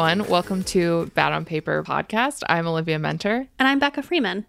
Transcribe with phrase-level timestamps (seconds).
[0.00, 0.30] Everyone.
[0.30, 2.42] Welcome to Bad on Paper podcast.
[2.48, 3.46] I'm Olivia Muenter.
[3.58, 4.46] And I'm Becca Freeman.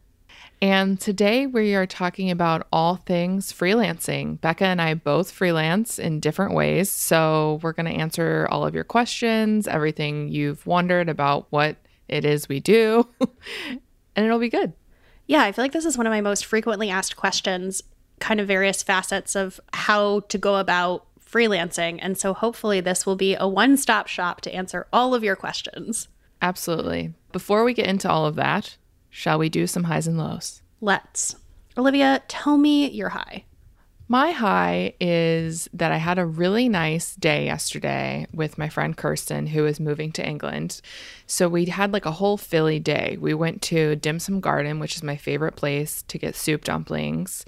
[0.61, 4.39] And today we are talking about all things freelancing.
[4.39, 6.89] Becca and I both freelance in different ways.
[6.89, 11.75] So we're going to answer all of your questions, everything you've wondered about what
[12.07, 13.05] it is we do,
[14.15, 14.71] and it'll be good.
[15.27, 17.83] Yeah, I feel like this is one of my most frequently asked questions,
[18.21, 21.99] kind of various facets of how to go about freelancing.
[22.01, 25.35] And so hopefully this will be a one stop shop to answer all of your
[25.35, 26.07] questions.
[26.41, 27.13] Absolutely.
[27.31, 28.77] Before we get into all of that,
[29.09, 30.61] shall we do some highs and lows?
[30.81, 31.35] Let's.
[31.77, 33.45] Olivia, tell me your high.
[34.11, 39.47] My high is that I had a really nice day yesterday with my friend Kirsten,
[39.47, 40.81] who is moving to England.
[41.27, 43.17] So we had like a whole Philly day.
[43.21, 47.45] We went to Dim Sum Garden, which is my favorite place to get soup dumplings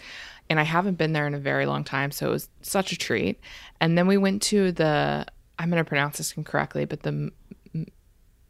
[0.49, 2.97] and I haven't been there in a very long time, so it was such a
[2.97, 3.39] treat.
[3.79, 5.25] And then we went to the
[5.59, 7.31] I'm going to pronounce this incorrectly, but the M-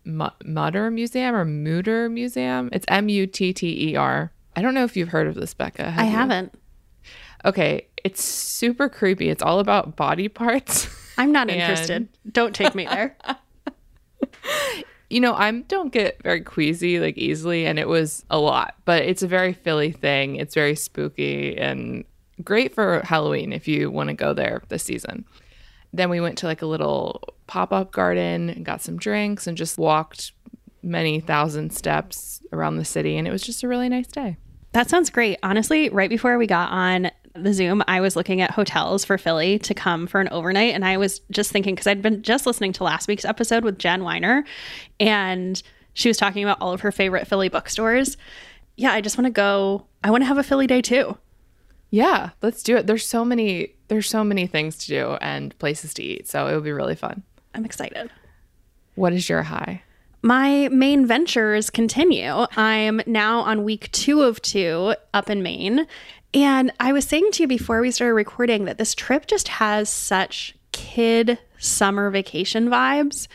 [0.05, 2.69] M- Mutter Museum or Mutter Museum.
[2.71, 4.31] It's M U T T E R.
[4.55, 5.91] I don't know if you've heard of this, Becca.
[5.91, 6.15] Have I you?
[6.15, 6.53] haven't.
[7.45, 9.29] Okay, it's super creepy.
[9.29, 10.87] It's all about body parts.
[11.17, 11.59] I'm not and...
[11.59, 12.07] interested.
[12.31, 13.17] Don't take me there.
[15.13, 19.03] you know, I don't get very queasy like easily, and it was a lot, but
[19.03, 20.37] it's a very Philly thing.
[20.37, 22.03] It's very spooky and
[22.43, 25.25] great for Halloween if you want to go there this season.
[25.93, 29.55] Then we went to like a little pop up garden and got some drinks and
[29.55, 30.31] just walked
[30.81, 34.37] many thousand steps around the city, and it was just a really nice day.
[34.71, 35.37] That sounds great.
[35.43, 39.59] Honestly, right before we got on the Zoom, I was looking at hotels for Philly
[39.59, 40.73] to come for an overnight.
[40.73, 43.79] And I was just thinking, because I'd been just listening to last week's episode with
[43.79, 44.43] Jen Weiner,
[44.99, 45.61] and
[45.93, 48.17] she was talking about all of her favorite Philly bookstores.
[48.75, 49.85] Yeah, I just want to go.
[50.03, 51.17] I want to have a Philly day too.
[51.89, 52.87] Yeah, let's do it.
[52.87, 56.27] There's so many there's so many things to do and places to eat.
[56.27, 57.21] So it would be really fun.
[57.53, 58.09] I'm excited.
[58.95, 59.83] What is your high?
[60.25, 62.45] My Maine ventures continue.
[62.55, 65.85] I'm now on week two of two up in Maine.
[66.33, 69.89] And I was saying to you before we started recording that this trip just has
[69.89, 73.27] such kid summer vacation vibes.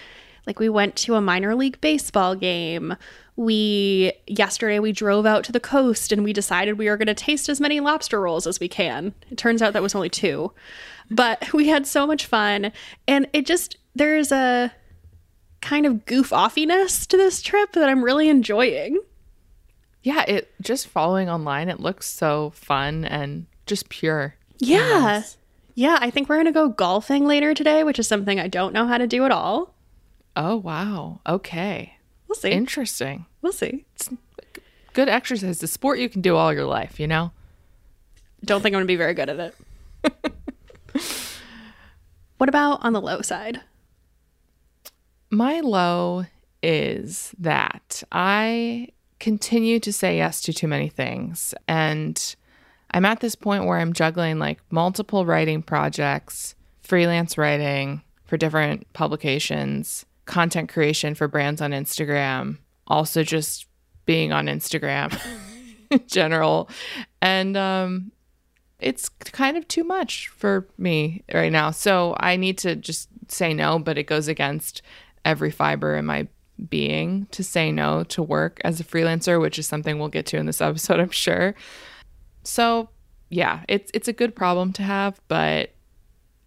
[0.47, 2.97] Like we went to a minor league baseball game.
[3.37, 7.15] We yesterday we drove out to the coast and we decided we were going to
[7.15, 9.13] taste as many lobster rolls as we can.
[9.31, 10.55] It turns out that was only two.
[11.11, 12.73] But we had so much fun
[13.07, 14.73] and it just there's a
[15.61, 19.01] kind of goof offiness to this trip that I'm really enjoying
[20.03, 24.35] yeah, it just following online, it looks so fun and just pure.
[24.59, 25.01] Yeah.
[25.01, 25.37] Nice.
[25.75, 28.73] Yeah, I think we're going to go golfing later today, which is something I don't
[28.73, 29.75] know how to do at all.
[30.35, 31.21] Oh, wow.
[31.27, 31.95] Okay.
[32.27, 32.51] We'll see.
[32.51, 33.27] Interesting.
[33.43, 33.85] We'll see.
[33.95, 34.09] It's
[34.93, 35.59] good exercise.
[35.59, 37.33] The sport you can do all your life, you know?
[38.45, 39.53] Don't think I'm going to be very good at
[40.05, 41.03] it.
[42.39, 43.61] what about on the low side?
[45.31, 46.25] My low
[46.63, 48.89] is that I
[49.21, 51.55] continue to say yes to too many things.
[51.67, 52.37] And
[52.93, 58.91] I'm at this point where I'm juggling like multiple writing projects, freelance writing for different
[58.93, 63.67] publications, content creation for brands on Instagram, also just
[64.07, 65.19] being on Instagram
[65.91, 66.69] in general.
[67.21, 68.13] And um,
[68.79, 71.71] it's kind of too much for me right now.
[71.71, 74.83] So I need to just say no, but it goes against
[75.29, 76.27] every fiber in my
[76.71, 80.39] being to say no to work as a freelancer, which is something we'll get to
[80.39, 81.55] in this episode, I'm sure.
[82.43, 82.89] So,
[83.29, 85.75] yeah, it's it's a good problem to have, but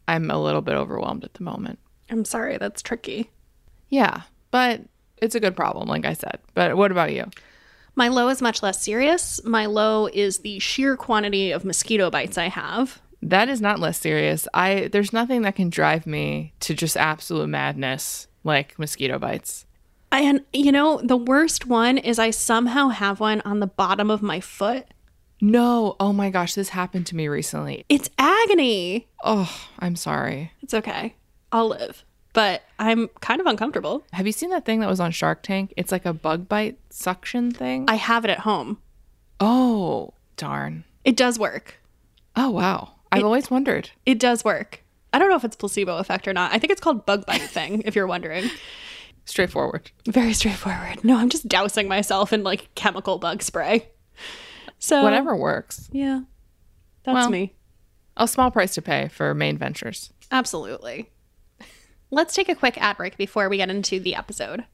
[0.07, 1.77] I'm a little bit overwhelmed at the moment.
[2.09, 3.29] I'm sorry, that's tricky.
[3.89, 4.81] Yeah, but
[5.17, 6.39] it's a good problem, like I said.
[6.55, 7.29] But what about you?
[7.93, 9.43] My low is much less serious.
[9.43, 12.99] My low is the sheer quantity of mosquito bites I have.
[13.21, 14.47] That is not less serious.
[14.55, 19.65] I there's nothing that can drive me to just absolute madness like mosquito bites.
[20.11, 24.21] And you know, the worst one is I somehow have one on the bottom of
[24.21, 24.87] my foot.
[25.39, 25.95] No.
[25.99, 27.85] Oh my gosh, this happened to me recently.
[27.89, 29.07] It's agony.
[29.23, 30.51] Oh, I'm sorry.
[30.61, 31.15] It's okay.
[31.51, 32.05] I'll live.
[32.33, 34.05] But I'm kind of uncomfortable.
[34.13, 35.73] Have you seen that thing that was on Shark Tank?
[35.75, 37.85] It's like a bug bite suction thing.
[37.87, 38.77] I have it at home.
[39.39, 40.85] Oh, darn.
[41.03, 41.75] It does work.
[42.35, 42.93] Oh, wow.
[43.11, 43.89] I've it, always wondered.
[44.05, 44.83] It does work.
[45.13, 46.53] I don't know if it's placebo effect or not.
[46.53, 48.49] I think it's called bug bite thing, if you're wondering.
[49.25, 49.91] Straightforward.
[50.07, 51.03] Very straightforward.
[51.03, 53.89] No, I'm just dousing myself in like chemical bug spray.
[54.79, 55.89] So whatever works.
[55.91, 56.21] Yeah.
[57.03, 57.55] That's well, me.
[58.17, 60.11] A small price to pay for Maine ventures.
[60.31, 61.11] Absolutely.
[62.09, 64.65] Let's take a quick ad break before we get into the episode.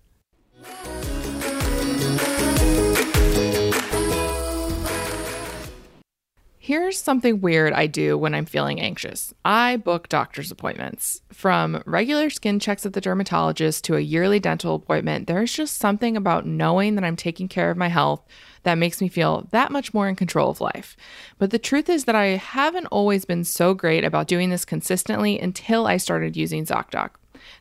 [6.68, 9.34] Here's something weird I do when I'm feeling anxious.
[9.46, 11.22] I book doctor's appointments.
[11.32, 16.18] From regular skin checks at the dermatologist to a yearly dental appointment, there's just something
[16.18, 18.22] about knowing that I'm taking care of my health
[18.64, 20.98] that makes me feel that much more in control of life.
[21.38, 25.40] But the truth is that I haven't always been so great about doing this consistently
[25.40, 27.12] until I started using ZocDoc.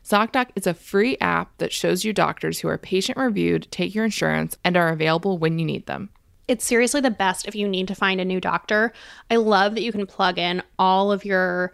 [0.03, 4.03] ZocDoc is a free app that shows you doctors who are patient reviewed, take your
[4.03, 6.09] insurance, and are available when you need them.
[6.47, 8.93] It's seriously the best if you need to find a new doctor.
[9.29, 11.73] I love that you can plug in all of your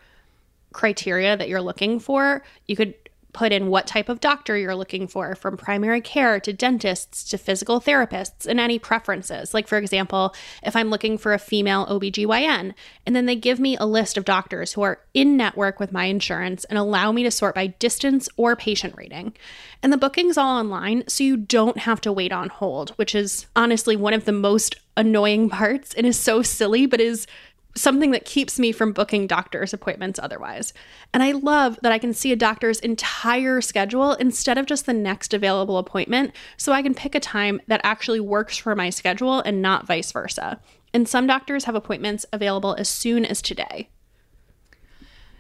[0.72, 2.44] criteria that you're looking for.
[2.68, 2.96] You could
[3.34, 7.38] put in what type of doctor you're looking for, from primary care to dentists to
[7.38, 9.54] physical therapists, and any preferences.
[9.54, 12.74] Like, for example, if I'm looking for a female OBGYN,
[13.06, 16.06] and then they give me a list of doctors who are in network with my
[16.06, 19.34] insurance and allow me to sort by distance or patient rating.
[19.82, 23.48] And the booking's all online, so you don't have to wait on hold, which is
[23.56, 27.28] honestly one of the most annoying parts and is so silly, but is
[27.76, 30.74] something that keeps me from booking doctor's appointments otherwise.
[31.14, 34.94] And I love that I can see a doctor's entire schedule instead of just the
[34.94, 39.40] next available appointment, so I can pick a time that actually works for my schedule
[39.40, 40.60] and not vice versa.
[40.94, 43.90] And some doctors have appointments available as soon as today.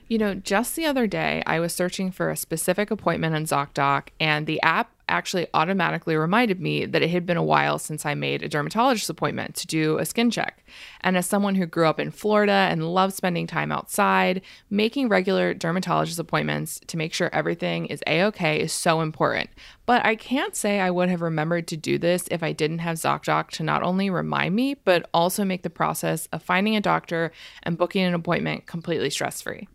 [0.08, 4.10] You know, just the other day, I was searching for a specific appointment on ZocDoc,
[4.20, 8.14] and the app actually automatically reminded me that it had been a while since I
[8.14, 10.66] made a dermatologist appointment to do a skin check.
[11.02, 15.54] And as someone who grew up in Florida and loves spending time outside, making regular
[15.54, 19.50] dermatologist appointments to make sure everything is a okay is so important.
[19.86, 22.98] But I can't say I would have remembered to do this if I didn't have
[22.98, 27.32] ZocDoc to not only remind me, but also make the process of finding a doctor
[27.64, 29.68] and booking an appointment completely stress free.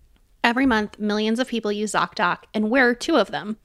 [0.44, 3.58] Every month, millions of people use ZocDoc, and we're two of them.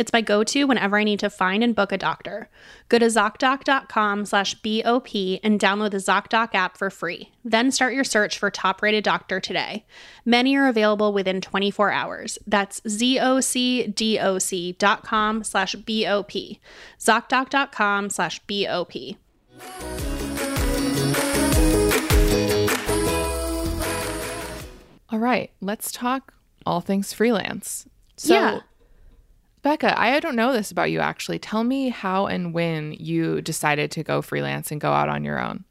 [0.00, 2.48] It's my go-to whenever I need to find and book a doctor.
[2.88, 5.14] Go to ZocDoc.com slash BOP
[5.44, 7.32] and download the ZocDoc app for free.
[7.44, 9.84] Then start your search for top-rated doctor today.
[10.24, 12.38] Many are available within 24 hours.
[12.46, 16.32] That's ZocDoc.com slash BOP.
[16.98, 18.96] ZocDoc.com slash BOP.
[25.10, 26.32] All right, let's talk
[26.64, 27.86] all things freelance.
[28.16, 28.60] So, Yeah.
[29.62, 31.38] Becca, I don't know this about you actually.
[31.38, 35.38] Tell me how and when you decided to go freelance and go out on your
[35.38, 35.64] own.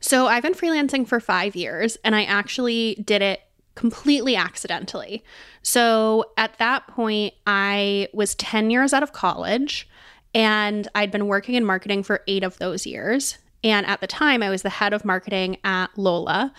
[0.00, 3.40] So I've been freelancing for five years and I actually did it
[3.74, 5.22] completely accidentally.
[5.62, 9.88] So at that point, I was 10 years out of college
[10.34, 13.38] and I'd been working in marketing for eight of those years.
[13.62, 16.52] And at the time, I was the head of marketing at Lola.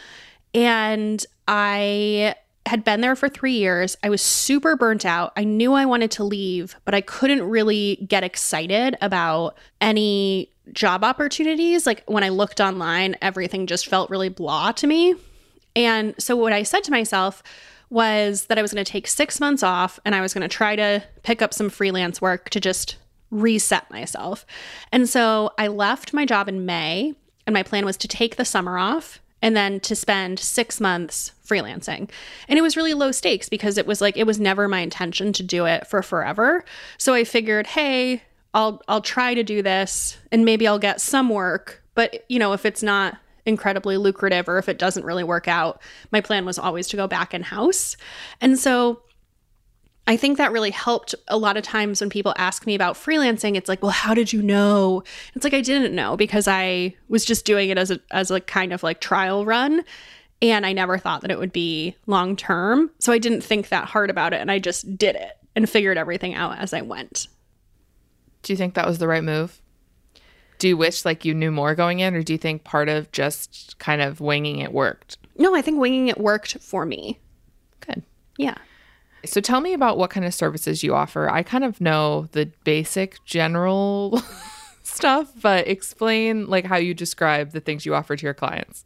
[0.53, 2.35] And I
[2.69, 3.97] had been there for three years.
[4.03, 5.33] I was super burnt out.
[5.35, 11.03] I knew I wanted to leave, but I couldn't really get excited about any job
[11.03, 11.87] opportunities.
[11.87, 15.15] Like when I looked online, everything just felt really blah to me.
[15.75, 17.41] And so what I said to myself
[17.89, 20.47] was that I was going to take six months off and I was going to
[20.47, 22.97] try to pick up some freelance work to just
[23.31, 24.45] reset myself.
[24.91, 27.15] And so I left my job in May,
[27.47, 31.31] and my plan was to take the summer off and then to spend six months
[31.49, 32.09] freelancing.
[32.47, 35.33] And it was really low stakes because it was like it was never my intention
[35.33, 36.63] to do it for forever.
[36.97, 41.29] So I figured, hey, I'll I'll try to do this and maybe I'll get some
[41.29, 41.83] work.
[41.95, 45.81] But you know, if it's not incredibly lucrative or if it doesn't really work out,
[46.11, 47.97] my plan was always to go back in house.
[48.41, 49.01] And so
[50.07, 53.55] I think that really helped a lot of times when people ask me about freelancing
[53.55, 55.03] it's like well how did you know
[55.35, 58.41] it's like I didn't know because I was just doing it as a as a
[58.41, 59.83] kind of like trial run
[60.41, 63.85] and I never thought that it would be long term so I didn't think that
[63.85, 67.27] hard about it and I just did it and figured everything out as I went
[68.43, 69.61] Do you think that was the right move?
[70.59, 73.09] Do you wish like you knew more going in, or do you think part of
[73.13, 75.17] just kind of winging it worked?
[75.37, 77.19] no I think winging it worked for me
[77.81, 78.03] Good.
[78.37, 78.55] yeah
[79.25, 81.29] So tell me about what kind of services you offer.
[81.29, 84.21] I kind of know the basic general
[84.83, 88.85] stuff, but explain like how you describe the things you offer to your clients.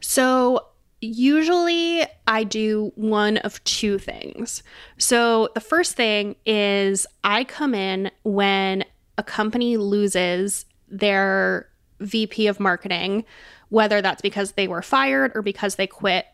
[0.00, 0.66] So
[1.00, 4.62] usually I do one of two things.
[4.98, 8.84] So the first thing is I come in when
[9.16, 11.68] a company loses their
[12.00, 13.24] VP of marketing,
[13.68, 16.26] whether that's because they were fired or because they quit.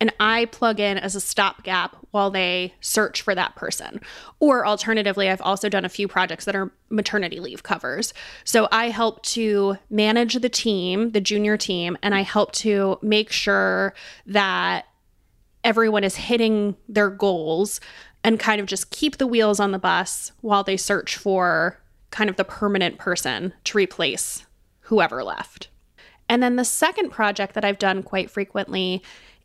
[0.00, 4.00] And I plug in as a stopgap while they search for that person.
[4.40, 8.12] Or alternatively, I've also done a few projects that are maternity leave covers.
[8.44, 13.30] So I help to manage the team, the junior team, and I help to make
[13.30, 13.94] sure
[14.26, 14.86] that
[15.64, 17.80] everyone is hitting their goals
[18.24, 21.78] and kind of just keep the wheels on the bus while they search for
[22.10, 24.46] kind of the permanent person to replace
[24.80, 25.68] whoever left.
[26.28, 29.02] And then the second project that I've done quite frequently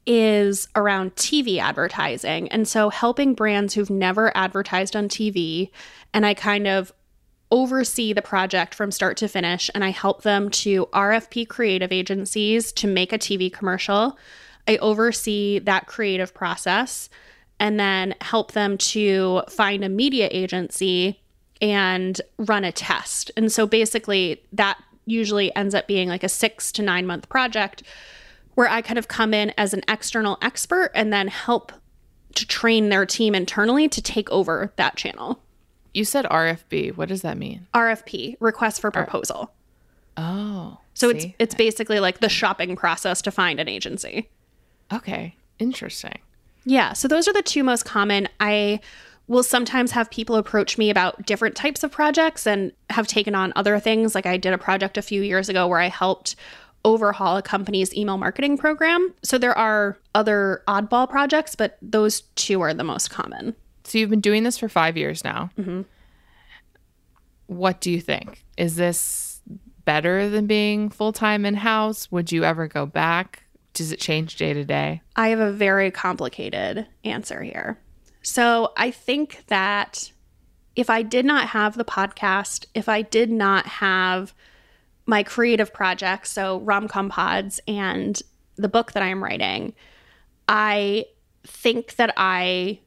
[0.08, 2.48] is around TV advertising.
[2.48, 5.70] And so helping brands who've never advertised on TV.
[6.14, 6.94] And I kind of
[7.52, 12.72] oversee the project from start to finish and I help them to RFP creative agencies
[12.74, 14.18] to make a TV commercial.
[14.68, 17.10] I oversee that creative process
[17.60, 21.22] and then help them to find a media agency
[21.62, 23.32] and run a test.
[23.36, 27.82] And so basically, that usually ends up being like a six to nine month project
[28.58, 31.72] where I kind of come in as an external expert and then help
[32.34, 35.40] to train their team internally to take over that channel.
[35.94, 36.98] You said RFB.
[36.98, 37.68] What does that mean?
[37.76, 39.52] RFP, request for proposal.
[40.18, 40.80] Oh.
[40.96, 41.18] So see?
[41.18, 44.28] it's it's basically like the shopping process to find an agency.
[44.92, 45.36] okay.
[45.60, 46.18] Interesting.
[46.66, 48.28] Yeah, so those are the two most common.
[48.40, 48.80] I
[49.28, 53.54] will sometimes have people approach me about different types of projects and have taken on
[53.56, 54.16] other things.
[54.16, 56.36] Like I did a project a few years ago where I helped
[56.88, 59.14] overhaul a company's email marketing program.
[59.22, 63.56] So there are other oddball projects, but those two are the most common.
[63.84, 65.50] So you've been doing this for five years now.
[65.60, 65.82] Mm-hmm.
[67.48, 68.46] What do you think?
[68.58, 69.42] Is this
[69.84, 72.10] better than being full time in house?
[72.10, 73.44] Would you ever go back?
[73.74, 75.02] Does it change day to day?
[75.16, 77.80] I have a very complicated answer here.
[78.22, 80.12] So I think that
[80.76, 84.34] if I did not have the podcast, if I did not have
[85.08, 88.22] my creative projects, so Romcom Pods and
[88.58, 89.74] the book that I am writing,
[90.48, 91.06] I
[91.46, 92.80] think that I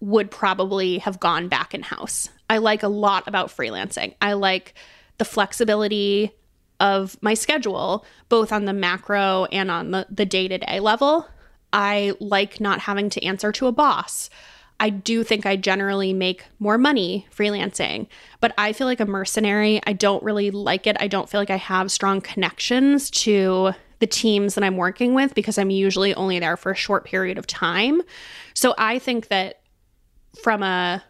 [0.00, 2.30] would probably have gone back in house.
[2.48, 4.14] I like a lot about freelancing.
[4.20, 4.74] I like
[5.18, 6.32] the flexibility
[6.78, 11.26] of my schedule, both on the macro and on the, the day-to-day level.
[11.72, 14.30] I like not having to answer to a boss.
[14.80, 18.08] I do think I generally make more money freelancing,
[18.40, 19.80] but I feel like a mercenary.
[19.86, 20.96] I don't really like it.
[21.00, 25.34] I don't feel like I have strong connections to the teams that I'm working with
[25.34, 28.02] because I'm usually only there for a short period of time.
[28.52, 29.60] So I think that
[30.42, 31.02] from a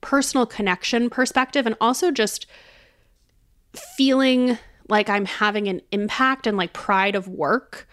[0.00, 2.46] personal connection perspective and also just
[3.96, 7.88] feeling like I'm having an impact and like pride of work,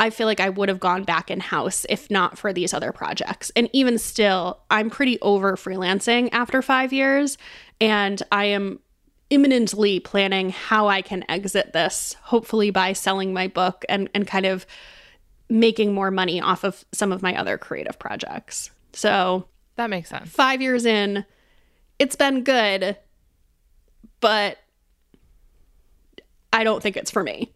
[0.00, 2.90] I feel like I would have gone back in house if not for these other
[2.90, 3.52] projects.
[3.54, 7.36] And even still, I'm pretty over freelancing after five years.
[7.82, 8.80] And I am
[9.28, 14.46] imminently planning how I can exit this, hopefully by selling my book and, and kind
[14.46, 14.66] of
[15.50, 18.70] making more money off of some of my other creative projects.
[18.94, 20.30] So That makes sense.
[20.30, 21.26] five years in,
[21.98, 22.96] it's been good,
[24.20, 24.58] but
[26.52, 27.52] I don't think it's for me.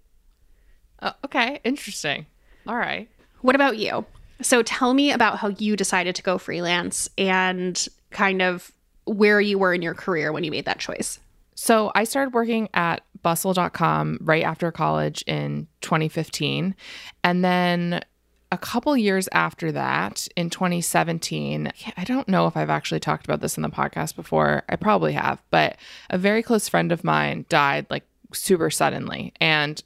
[1.01, 1.61] Uh, okay.
[1.65, 2.27] Interesting.
[2.67, 3.09] All right.
[3.41, 4.05] What about you?
[4.43, 8.73] So tell me about how you decided to go freelance and kind of
[9.07, 11.19] where you were in your career when you made that choice.
[11.55, 16.75] So I started working at bustle.com right after college in 2015.
[17.23, 18.03] And then
[18.51, 23.41] a couple years after that, in 2017, I don't know if I've actually talked about
[23.41, 24.63] this in the podcast before.
[24.69, 25.77] I probably have, but
[26.11, 29.33] a very close friend of mine died like super suddenly.
[29.41, 29.83] And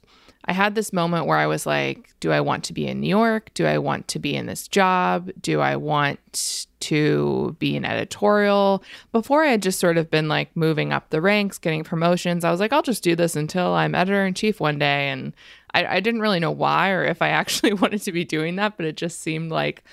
[0.49, 3.07] I had this moment where I was like, do I want to be in New
[3.07, 3.51] York?
[3.53, 5.29] Do I want to be in this job?
[5.39, 8.83] Do I want to be an editorial?
[9.11, 12.49] Before I had just sort of been like moving up the ranks, getting promotions, I
[12.49, 15.09] was like, I'll just do this until I'm editor in chief one day.
[15.09, 15.35] And
[15.75, 18.75] I, I didn't really know why or if I actually wanted to be doing that,
[18.75, 19.83] but it just seemed like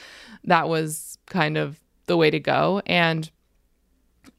[0.44, 2.80] that was kind of the way to go.
[2.86, 3.30] And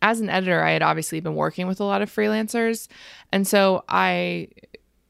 [0.01, 2.87] as an editor, I had obviously been working with a lot of freelancers.
[3.31, 4.47] And so I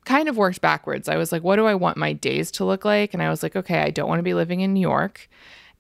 [0.07, 1.09] kind of worked backwards.
[1.09, 3.13] I was like, what do I want my days to look like?
[3.13, 5.29] And I was like, okay, I don't want to be living in New York.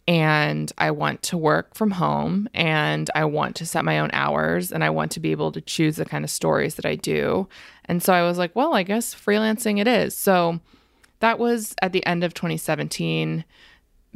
[0.05, 4.71] And I want to work from home and I want to set my own hours
[4.71, 7.47] and I want to be able to choose the kind of stories that I do.
[7.85, 10.15] And so I was like, well, I guess freelancing it is.
[10.15, 10.59] So
[11.19, 13.45] that was at the end of 2017,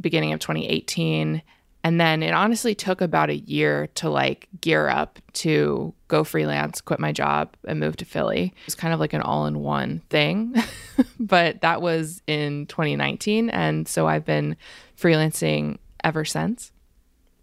[0.00, 1.42] beginning of 2018.
[1.84, 6.80] And then it honestly took about a year to like gear up to go freelance,
[6.80, 8.54] quit my job, and move to Philly.
[8.56, 10.54] It was kind of like an all in one thing.
[11.18, 13.50] but that was in 2019.
[13.50, 14.56] And so I've been
[14.96, 16.70] freelancing ever since.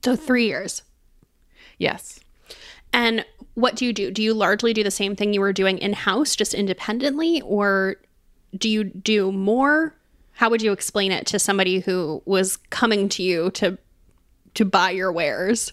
[0.03, 0.84] So three years.
[1.77, 2.22] Yes.
[2.93, 4.10] And what do you do?
[4.10, 7.98] Do you largely do the same thing you were doing in house, just independently, or
[8.58, 9.96] do you do more?
[10.31, 13.77] How would you explain it to somebody who was coming to you to
[14.55, 15.71] to buy your wares?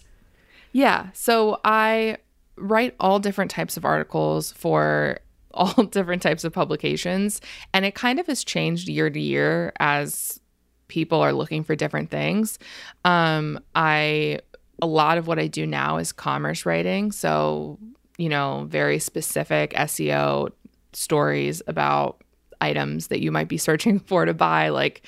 [0.71, 1.07] Yeah.
[1.13, 2.17] So I
[2.57, 5.19] write all different types of articles for
[5.53, 7.41] all different types of publications.
[7.73, 10.39] And it kind of has changed year to year as
[10.87, 12.59] people are looking for different things.
[13.05, 14.39] Um, I,
[14.81, 17.11] a lot of what I do now is commerce writing.
[17.11, 17.79] So,
[18.17, 20.51] you know, very specific SEO
[20.93, 22.21] stories about
[22.61, 25.01] items that you might be searching for to buy, like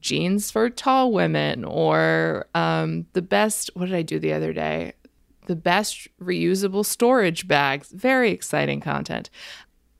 [0.00, 3.70] jeans for tall women or um, the best.
[3.74, 4.94] What did I do the other day?
[5.46, 7.90] The best reusable storage bags.
[7.90, 9.30] Very exciting content.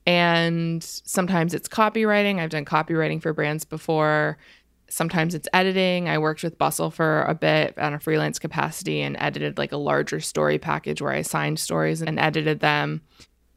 [0.07, 2.38] And sometimes it's copywriting.
[2.38, 4.38] I've done copywriting for brands before.
[4.88, 6.09] Sometimes it's editing.
[6.09, 9.79] I worked with Bustle for a bit on a freelance capacity and edited like a
[9.79, 13.00] larger story package where I signed stories and edited them.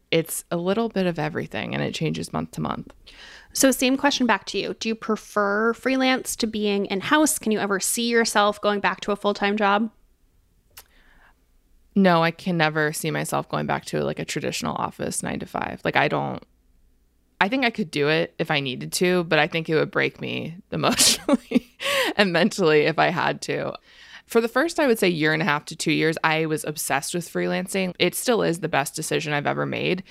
[0.10, 2.93] It's a little bit of everything and it changes month to month.
[3.57, 4.75] So, same question back to you.
[4.75, 7.39] Do you prefer freelance to being in house?
[7.39, 9.89] Can you ever see yourself going back to a full time job?
[11.95, 15.47] No, I can never see myself going back to like a traditional office nine to
[15.47, 15.81] five.
[15.83, 16.43] Like, I don't,
[17.41, 19.89] I think I could do it if I needed to, but I think it would
[19.89, 21.75] break me emotionally
[22.15, 23.73] and mentally if I had to.
[24.27, 26.65] For the first, I would say, year and a half to two years, I was
[26.65, 27.96] obsessed with freelancing.
[27.98, 30.03] It still is the best decision I've ever made.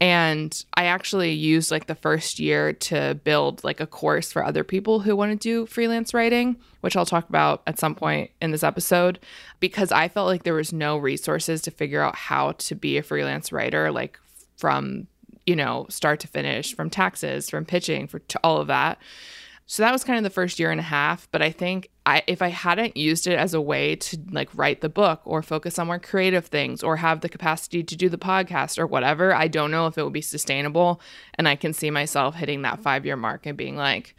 [0.00, 4.62] And I actually used like the first year to build like a course for other
[4.62, 8.52] people who want to do freelance writing, which I'll talk about at some point in
[8.52, 9.18] this episode,
[9.58, 13.02] because I felt like there was no resources to figure out how to be a
[13.02, 14.20] freelance writer, like
[14.56, 15.08] from,
[15.46, 18.98] you know, start to finish, from taxes, from pitching, for all of that.
[19.66, 21.28] So that was kind of the first year and a half.
[21.32, 24.82] But I think I, if I hadn't used it as a way to like write
[24.82, 28.18] the book or focus on more creative things or have the capacity to do the
[28.18, 31.00] podcast or whatever, I don't know if it would be sustainable.
[31.34, 34.14] And I can see myself hitting that five year mark and being like,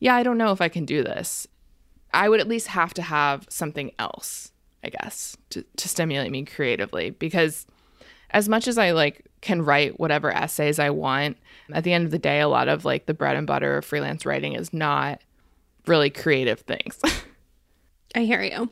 [0.00, 1.46] yeah, I don't know if I can do this.
[2.12, 4.52] I would at least have to have something else,
[4.84, 7.66] I guess, to, to stimulate me creatively because
[8.32, 11.38] as much as I like can write whatever essays I want,
[11.72, 13.84] at the end of the day, a lot of like the bread and butter of
[13.86, 15.22] freelance writing is not
[15.86, 16.98] really creative things.
[18.14, 18.70] I hear you.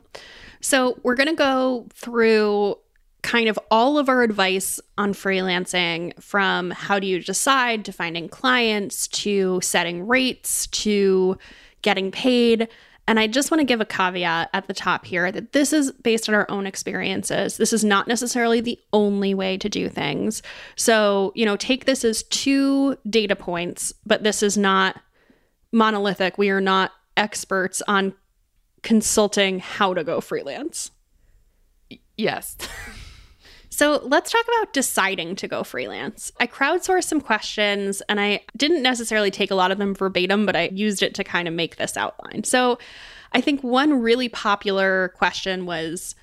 [0.61, 2.77] So, we're going to go through
[3.23, 8.27] kind of all of our advice on freelancing from how do you decide to finding
[8.27, 11.37] clients to setting rates to
[11.81, 12.67] getting paid.
[13.07, 15.91] And I just want to give a caveat at the top here that this is
[15.91, 17.57] based on our own experiences.
[17.57, 20.41] This is not necessarily the only way to do things.
[20.75, 25.01] So, you know, take this as two data points, but this is not
[25.71, 26.37] monolithic.
[26.37, 28.13] We are not experts on
[28.83, 30.91] consulting how to go freelance.
[32.17, 32.57] Yes.
[33.73, 36.31] So let's talk about deciding to go freelance.
[36.41, 40.57] I crowdsourced some questions and I didn't necessarily take a lot of them verbatim, but
[40.57, 42.43] I used it to kind of make this outline.
[42.43, 42.77] So
[43.31, 46.15] I think one really popular question was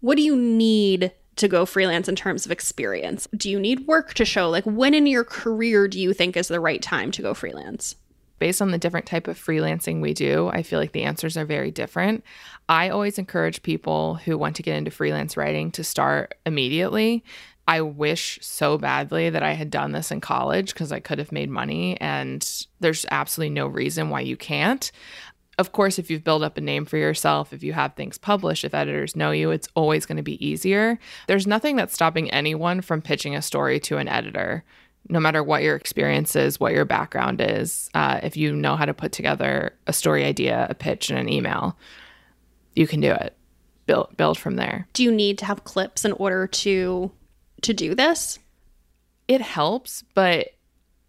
[0.00, 3.28] what do you need to go freelance in terms of experience?
[3.36, 4.48] Do you need work to show?
[4.48, 7.96] Like, when in your career do you think is the right time to go freelance?
[8.38, 11.44] Based on the different type of freelancing we do, I feel like the answers are
[11.44, 12.24] very different.
[12.68, 17.24] I always encourage people who want to get into freelance writing to start immediately.
[17.66, 21.32] I wish so badly that I had done this in college because I could have
[21.32, 22.46] made money, and
[22.80, 24.90] there's absolutely no reason why you can't.
[25.56, 28.64] Of course, if you've built up a name for yourself, if you have things published,
[28.64, 30.98] if editors know you, it's always going to be easier.
[31.28, 34.64] There's nothing that's stopping anyone from pitching a story to an editor
[35.08, 38.86] no matter what your experience is, what your background is, uh, if you know how
[38.86, 41.76] to put together a story idea, a pitch, and an email,
[42.74, 43.36] you can do it.
[43.86, 44.88] Build build from there.
[44.94, 47.12] Do you need to have clips in order to
[47.62, 48.38] to do this?
[49.28, 50.53] It helps, but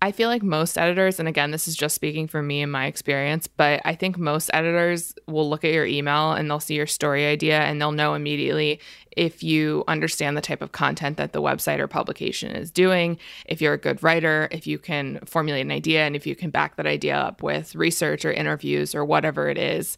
[0.06, 2.86] I feel like most editors, and again, this is just speaking for me and my
[2.86, 6.86] experience, but I think most editors will look at your email and they'll see your
[6.86, 8.80] story idea and they'll know immediately
[9.18, 13.64] if you understand the type of content that the website or publication is doing, if
[13.64, 16.76] you're a good writer, if you can formulate an idea, and if you can back
[16.76, 19.98] that idea up with research or interviews or whatever it is.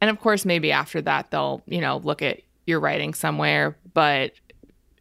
[0.00, 3.76] And of course, maybe after that, they'll, you know, look at your writing somewhere.
[3.92, 4.34] But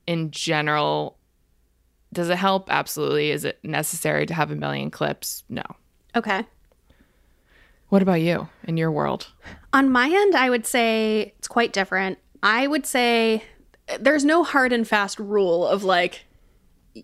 [0.07, 1.16] in general,
[2.13, 2.69] does it help?
[2.71, 3.31] Absolutely.
[3.31, 5.43] Is it necessary to have a million clips?
[5.49, 5.63] No.
[6.15, 6.45] Okay.
[7.89, 9.27] What about you in your world?
[9.73, 12.17] On my end, I would say it's quite different.
[12.43, 13.43] I would say
[13.99, 16.25] there's no hard and fast rule of like,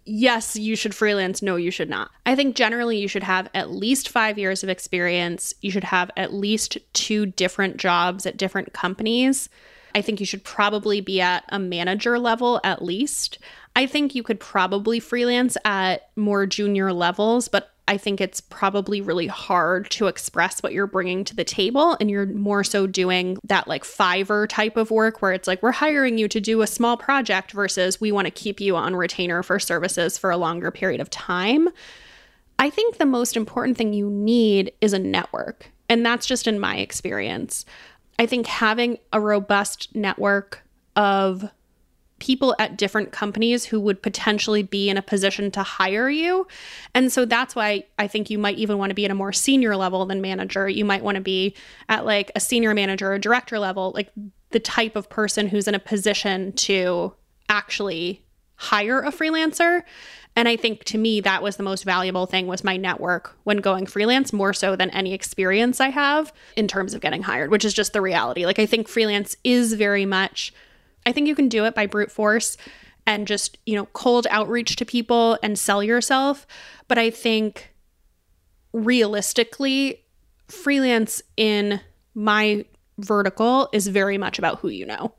[0.05, 2.11] yes, you should freelance, no, you should not.
[2.25, 5.53] I think generally you should have at least five years of experience.
[5.61, 9.49] You should have at least two different jobs at different companies.
[9.95, 13.37] I think you should probably be at a manager level at least.
[13.75, 19.01] I think you could probably freelance at more junior levels, but I think it's probably
[19.01, 21.97] really hard to express what you're bringing to the table.
[21.99, 25.71] And you're more so doing that like Fiverr type of work where it's like, we're
[25.71, 29.43] hiring you to do a small project versus we want to keep you on retainer
[29.43, 31.67] for services for a longer period of time.
[32.57, 35.69] I think the most important thing you need is a network.
[35.89, 37.65] And that's just in my experience.
[38.17, 40.63] I think having a robust network
[40.95, 41.49] of
[42.23, 46.47] people at different companies who would potentially be in a position to hire you.
[46.95, 49.33] And so that's why I think you might even want to be at a more
[49.33, 50.69] senior level than manager.
[50.69, 51.53] You might want to be
[51.89, 54.09] at like a senior manager or director level, like
[54.51, 57.13] the type of person who's in a position to
[57.49, 58.23] actually
[58.55, 59.83] hire a freelancer.
[60.37, 63.57] And I think to me that was the most valuable thing was my network when
[63.57, 67.65] going freelance more so than any experience I have in terms of getting hired, which
[67.65, 68.45] is just the reality.
[68.45, 70.53] Like I think freelance is very much
[71.05, 72.57] I think you can do it by brute force
[73.05, 76.47] and just, you know, cold outreach to people and sell yourself.
[76.87, 77.73] But I think
[78.71, 80.03] realistically,
[80.47, 81.81] freelance in
[82.13, 82.65] my
[82.97, 85.13] vertical is very much about who you know.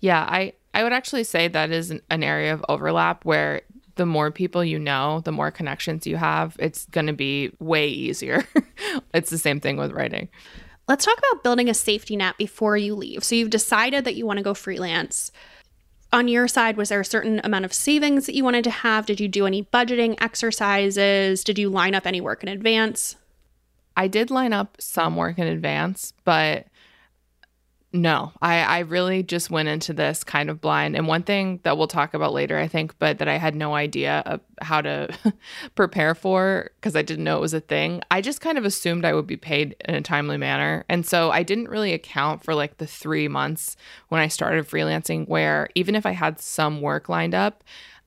[0.00, 3.62] Yeah, I I would actually say that is an, an area of overlap where
[3.96, 7.88] the more people you know, the more connections you have, it's going to be way
[7.88, 8.44] easier.
[9.14, 10.28] it's the same thing with writing.
[10.88, 13.24] Let's talk about building a safety net before you leave.
[13.24, 15.30] So you've decided that you want to go freelance.
[16.12, 19.06] On your side, was there a certain amount of savings that you wanted to have?
[19.06, 21.42] Did you do any budgeting exercises?
[21.44, 23.16] Did you line up any work in advance?
[23.96, 26.66] I did line up some work in advance, but
[27.94, 30.96] no, I, I really just went into this kind of blind.
[30.96, 33.74] And one thing that we'll talk about later, I think, but that I had no
[33.74, 35.14] idea of how to
[35.74, 39.04] prepare for because I didn't know it was a thing, I just kind of assumed
[39.04, 40.86] I would be paid in a timely manner.
[40.88, 43.76] And so I didn't really account for like the three months
[44.08, 47.62] when I started freelancing, where even if I had some work lined up,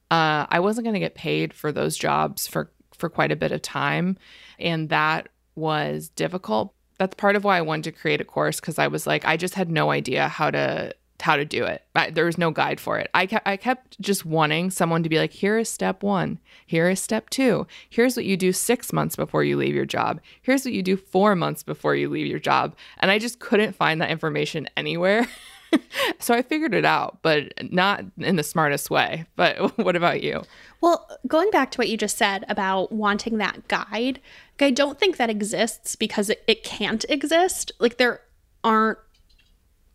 [0.09, 3.51] uh, I wasn't going to get paid for those jobs for, for quite a bit
[3.51, 4.17] of time.
[4.57, 8.79] And that was difficult that's part of why I wanted to create a course because
[8.79, 11.81] I was like, I just had no idea how to how to do it.
[11.95, 13.09] I, there was no guide for it.
[13.13, 16.89] I kept I kept just wanting someone to be like, here is step one, here
[16.89, 20.65] is step two, here's what you do six months before you leave your job, here's
[20.65, 24.01] what you do four months before you leave your job, and I just couldn't find
[24.01, 25.27] that information anywhere.
[26.19, 29.25] so I figured it out, but not in the smartest way.
[29.35, 30.43] But what about you?
[30.81, 34.19] Well, going back to what you just said about wanting that guide,
[34.59, 37.71] I don't think that exists because it, it can't exist.
[37.79, 38.21] Like there
[38.63, 38.99] aren't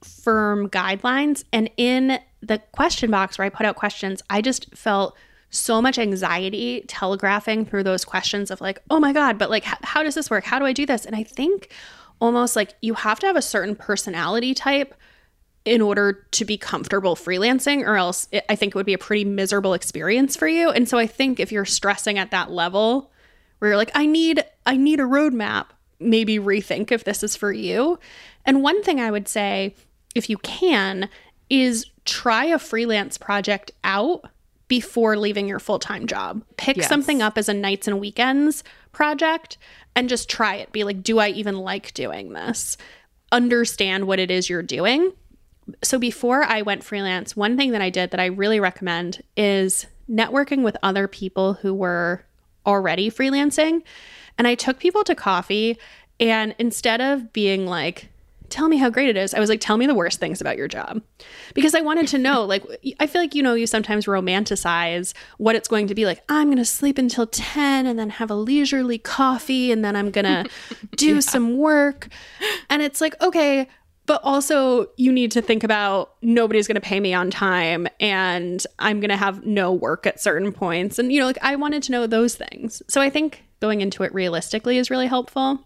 [0.03, 1.45] firm guidelines.
[1.53, 5.17] And in the question box where I put out questions, I just felt
[5.51, 9.79] so much anxiety telegraphing through those questions of like, oh my God, but like, h-
[9.83, 10.45] how does this work?
[10.45, 11.05] How do I do this?
[11.05, 11.73] And I think
[12.21, 14.95] almost like you have to have a certain personality type
[15.65, 18.99] in order to be comfortable freelancing, or else it, I think it would be a
[18.99, 20.71] pretty miserable experience for you.
[20.71, 23.13] And so I think if you're stressing at that level,
[23.59, 25.67] where you're like, I need, I need a roadmap,
[25.99, 27.99] maybe rethink if this is for you.
[28.47, 29.75] And one thing I would say,
[30.15, 31.09] if you can,
[31.51, 34.25] is try a freelance project out
[34.67, 36.43] before leaving your full time job.
[36.57, 36.89] Pick yes.
[36.89, 39.59] something up as a nights and weekends project
[39.95, 40.73] and just try it.
[40.73, 42.77] Be like, do I even like doing this?
[43.31, 45.13] Understand what it is you're doing
[45.83, 49.87] so before I went freelance, one thing that I did that I really recommend is
[50.11, 52.25] networking with other people who were
[52.67, 53.83] already freelancing.
[54.39, 55.79] And I took people to coffee
[56.19, 58.09] and instead of being like,
[58.51, 59.33] tell me how great it is.
[59.33, 61.01] I was like, tell me the worst things about your job.
[61.55, 62.65] Because I wanted to know, like,
[62.99, 66.23] I feel like, you know, you sometimes romanticize what it's going to be like.
[66.29, 70.11] I'm going to sleep until 10 and then have a leisurely coffee and then I'm
[70.11, 70.47] going to
[70.97, 71.21] do yeah.
[71.21, 72.09] some work.
[72.69, 73.69] And it's like, okay,
[74.11, 78.67] but also, you need to think about nobody's going to pay me on time and
[78.81, 80.99] I'm going to have no work at certain points.
[80.99, 82.83] And, you know, like I wanted to know those things.
[82.89, 85.65] So I think going into it realistically is really helpful.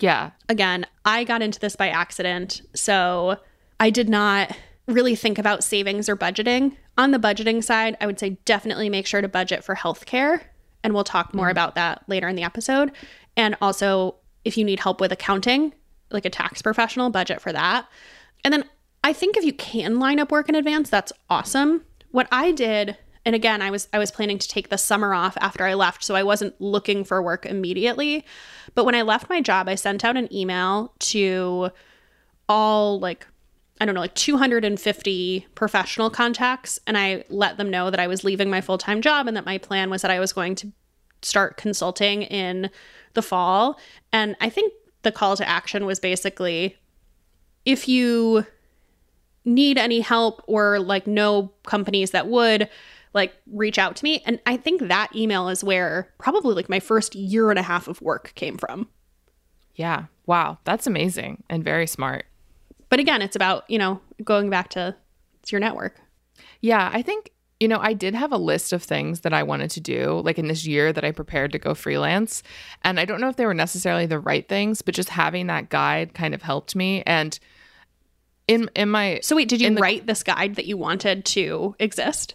[0.00, 0.32] Yeah.
[0.48, 2.62] Again, I got into this by accident.
[2.74, 3.36] So
[3.78, 4.50] I did not
[4.88, 6.76] really think about savings or budgeting.
[6.98, 10.40] On the budgeting side, I would say definitely make sure to budget for healthcare.
[10.82, 11.52] And we'll talk more mm-hmm.
[11.52, 12.90] about that later in the episode.
[13.36, 15.74] And also, if you need help with accounting,
[16.10, 17.86] like a tax professional budget for that.
[18.44, 18.64] And then
[19.02, 21.84] I think if you can line up work in advance, that's awesome.
[22.10, 25.36] What I did and again, I was I was planning to take the summer off
[25.40, 28.24] after I left, so I wasn't looking for work immediately.
[28.74, 31.70] But when I left my job, I sent out an email to
[32.48, 33.26] all like
[33.80, 38.22] I don't know, like 250 professional contacts and I let them know that I was
[38.22, 40.72] leaving my full-time job and that my plan was that I was going to
[41.22, 42.70] start consulting in
[43.14, 43.80] the fall.
[44.12, 44.72] And I think
[45.04, 46.76] the call to action was basically
[47.64, 48.44] if you
[49.44, 52.68] need any help or like know companies that would
[53.12, 54.22] like reach out to me.
[54.26, 57.88] And i think that email is where probably like my first year and a half
[57.88, 58.88] of work came from.
[59.74, 60.04] Yeah.
[60.26, 60.58] Wow.
[60.64, 62.26] That's amazing and very smart.
[62.88, 64.96] But again it's about you know going back to
[65.40, 66.00] it's your network.
[66.60, 66.90] Yeah.
[66.92, 67.30] I think
[67.64, 70.38] you know, I did have a list of things that I wanted to do, like
[70.38, 72.42] in this year that I prepared to go freelance.
[72.82, 75.70] And I don't know if they were necessarily the right things, but just having that
[75.70, 77.02] guide kind of helped me.
[77.06, 77.38] And
[78.46, 81.74] In in my So wait, did you the- write this guide that you wanted to
[81.78, 82.34] exist?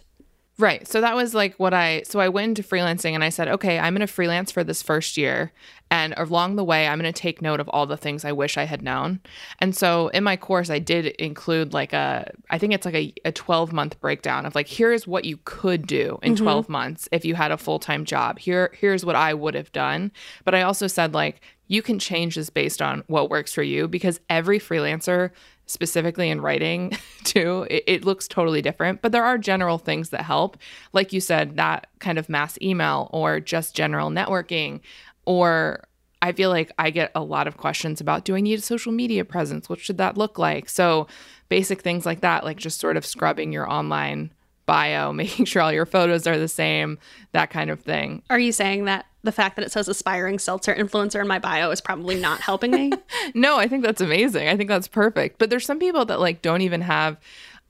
[0.60, 0.86] Right.
[0.86, 3.78] So that was like what I so I went into freelancing and I said, okay,
[3.78, 5.52] I'm going to freelance for this first year
[5.90, 8.58] and along the way I'm going to take note of all the things I wish
[8.58, 9.20] I had known.
[9.60, 13.14] And so in my course I did include like a I think it's like a,
[13.24, 16.44] a 12 month breakdown of like here's what you could do in mm-hmm.
[16.44, 18.38] 12 months if you had a full-time job.
[18.38, 20.12] Here here's what I would have done.
[20.44, 23.88] But I also said like you can change this based on what works for you
[23.88, 25.30] because every freelancer
[25.70, 30.22] specifically in writing too it, it, looks totally different but there are general things that
[30.22, 30.56] help.
[30.92, 34.80] Like you said that kind of mass email or just general networking
[35.24, 35.84] or
[36.22, 38.92] i feel like i get a lot of questions about do i need a social
[38.92, 39.68] media presence?
[39.68, 40.68] What should that look like?
[40.68, 41.06] So
[41.48, 44.32] basic things like that like just sort of scrubbing your online
[44.66, 46.98] bio making sure all your photos are the same
[47.32, 48.22] that kind of thing.
[48.30, 51.70] Are you saying that the fact that it says aspiring seltzer influencer in my bio
[51.70, 52.92] is probably not helping me?
[53.34, 54.48] No, I think that's amazing.
[54.48, 55.38] I think that's perfect.
[55.38, 57.16] But there's some people that like don't even have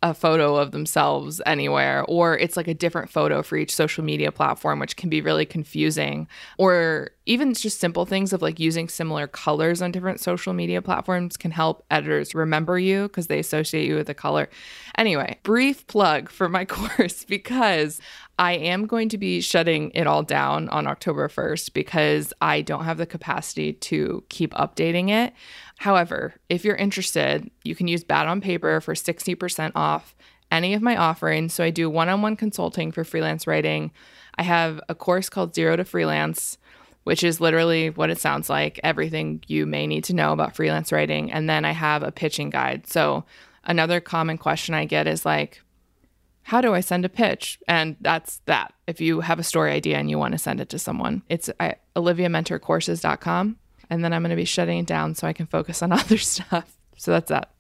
[0.02, 4.32] a photo of themselves anywhere or it's like a different photo for each social media
[4.32, 9.26] platform which can be really confusing or even just simple things of like using similar
[9.26, 13.94] colors on different social media platforms can help editors remember you because they associate you
[13.94, 14.48] with a color
[14.96, 18.00] anyway brief plug for my course because
[18.40, 22.84] I am going to be shutting it all down on October 1st because I don't
[22.84, 25.34] have the capacity to keep updating it.
[25.81, 30.14] However, if you're interested, you can use Bad on Paper for 60% off
[30.51, 31.55] any of my offerings.
[31.55, 33.90] So I do one on one consulting for freelance writing.
[34.35, 36.59] I have a course called Zero to Freelance,
[37.05, 40.93] which is literally what it sounds like everything you may need to know about freelance
[40.93, 41.33] writing.
[41.33, 42.87] And then I have a pitching guide.
[42.87, 43.25] So
[43.64, 45.62] another common question I get is like,
[46.43, 47.59] how do I send a pitch?
[47.66, 48.75] And that's that.
[48.87, 51.49] If you have a story idea and you want to send it to someone, it's
[51.59, 53.57] at oliviamuentercourses.com.
[53.90, 56.18] And then I'm going to be shutting it down so I can focus on other
[56.18, 56.76] stuff.
[56.96, 57.50] So that's that.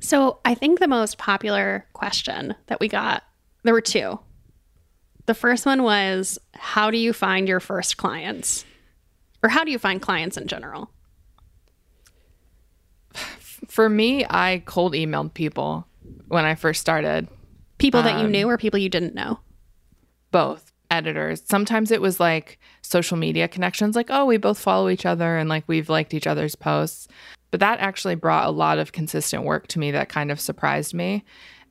[0.00, 3.22] so I think the most popular question that we got,
[3.62, 4.18] there were two.
[5.26, 8.64] The first one was How do you find your first clients?
[9.42, 10.90] Or how do you find clients in general?
[13.68, 15.86] For me, I cold emailed people
[16.28, 17.28] when I first started.
[17.78, 19.40] People that you um, knew or people you didn't know?
[20.32, 21.42] both editors.
[21.46, 25.48] Sometimes it was like social media connections, like, oh, we both follow each other and
[25.48, 27.08] like we've liked each other's posts.
[27.50, 30.94] But that actually brought a lot of consistent work to me that kind of surprised
[30.94, 31.24] me.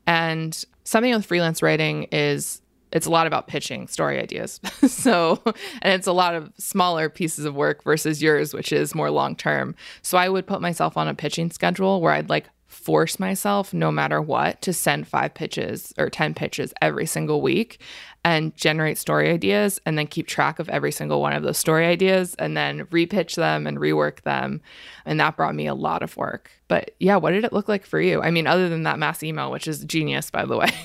[0.07, 4.60] And something with freelance writing is it's a lot about pitching story ideas.
[4.88, 9.10] so, and it's a lot of smaller pieces of work versus yours, which is more
[9.10, 9.75] long term.
[10.01, 13.91] So, I would put myself on a pitching schedule where I'd like force myself, no
[13.91, 17.81] matter what, to send five pitches or 10 pitches every single week
[18.23, 21.86] and generate story ideas and then keep track of every single one of those story
[21.88, 24.62] ideas and then repitch them and rework them.
[25.05, 26.51] And that brought me a lot of work.
[26.67, 28.21] But yeah, what did it look like for you?
[28.21, 30.69] I mean, other than that mass email, which is genius, by the way.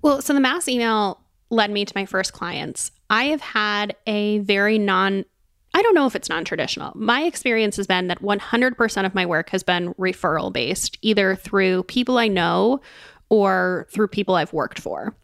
[0.00, 1.20] Well, so the mass email
[1.50, 2.92] led me to my first clients.
[3.10, 5.24] I have had a very non
[5.74, 6.92] I don't know if it's non traditional.
[6.94, 11.82] My experience has been that 100% of my work has been referral based, either through
[11.82, 12.80] people I know
[13.28, 15.16] or through people I've worked for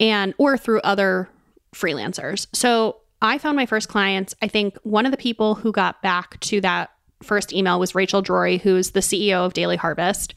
[0.00, 1.28] and or through other
[1.74, 2.46] freelancers.
[2.52, 4.34] So I found my first clients.
[4.42, 6.90] I think one of the people who got back to that
[7.22, 10.34] first email was Rachel Drori, who's the CEO of Daily Harvest.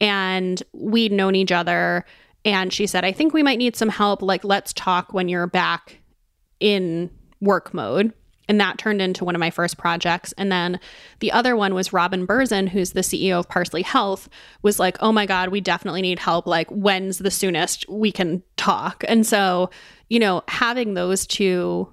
[0.00, 2.04] And we'd known each other.
[2.44, 4.22] And she said, I think we might need some help.
[4.22, 5.98] Like, let's talk when you're back
[6.60, 8.12] in work mode.
[8.48, 10.32] And that turned into one of my first projects.
[10.38, 10.80] And then
[11.20, 14.28] the other one was Robin Berzin, who's the CEO of Parsley Health,
[14.62, 16.46] was like, oh my God, we definitely need help.
[16.46, 19.04] Like, when's the soonest we can talk?
[19.06, 19.70] And so,
[20.08, 21.92] you know, having those two,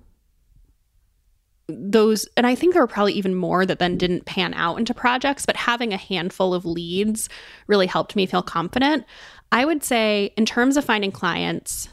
[1.67, 4.93] those, and I think there were probably even more that then didn't pan out into
[4.93, 7.27] projects, but having a handful of leads
[7.67, 9.03] really helped me feel confident.
[9.51, 11.89] I would say, in terms of finding clients,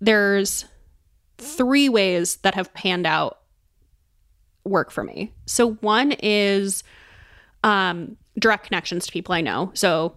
[0.00, 0.64] there's
[1.38, 3.38] three ways that have panned out
[4.64, 5.32] work for me.
[5.46, 6.82] So one is
[7.64, 9.70] um, direct connections to people I know.
[9.74, 10.16] So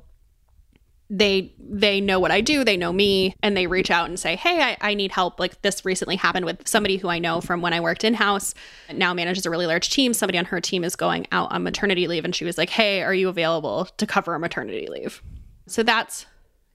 [1.10, 4.38] they they know what I do, they know me, and they reach out and say,
[4.38, 7.62] "Hey, I, I need help." Like this recently happened with somebody who I know from
[7.62, 8.53] when I worked in house.
[8.93, 10.13] Now manages a really large team.
[10.13, 13.01] Somebody on her team is going out on maternity leave, and she was like, "Hey,
[13.01, 15.21] are you available to cover a maternity leave?"
[15.67, 16.25] So that's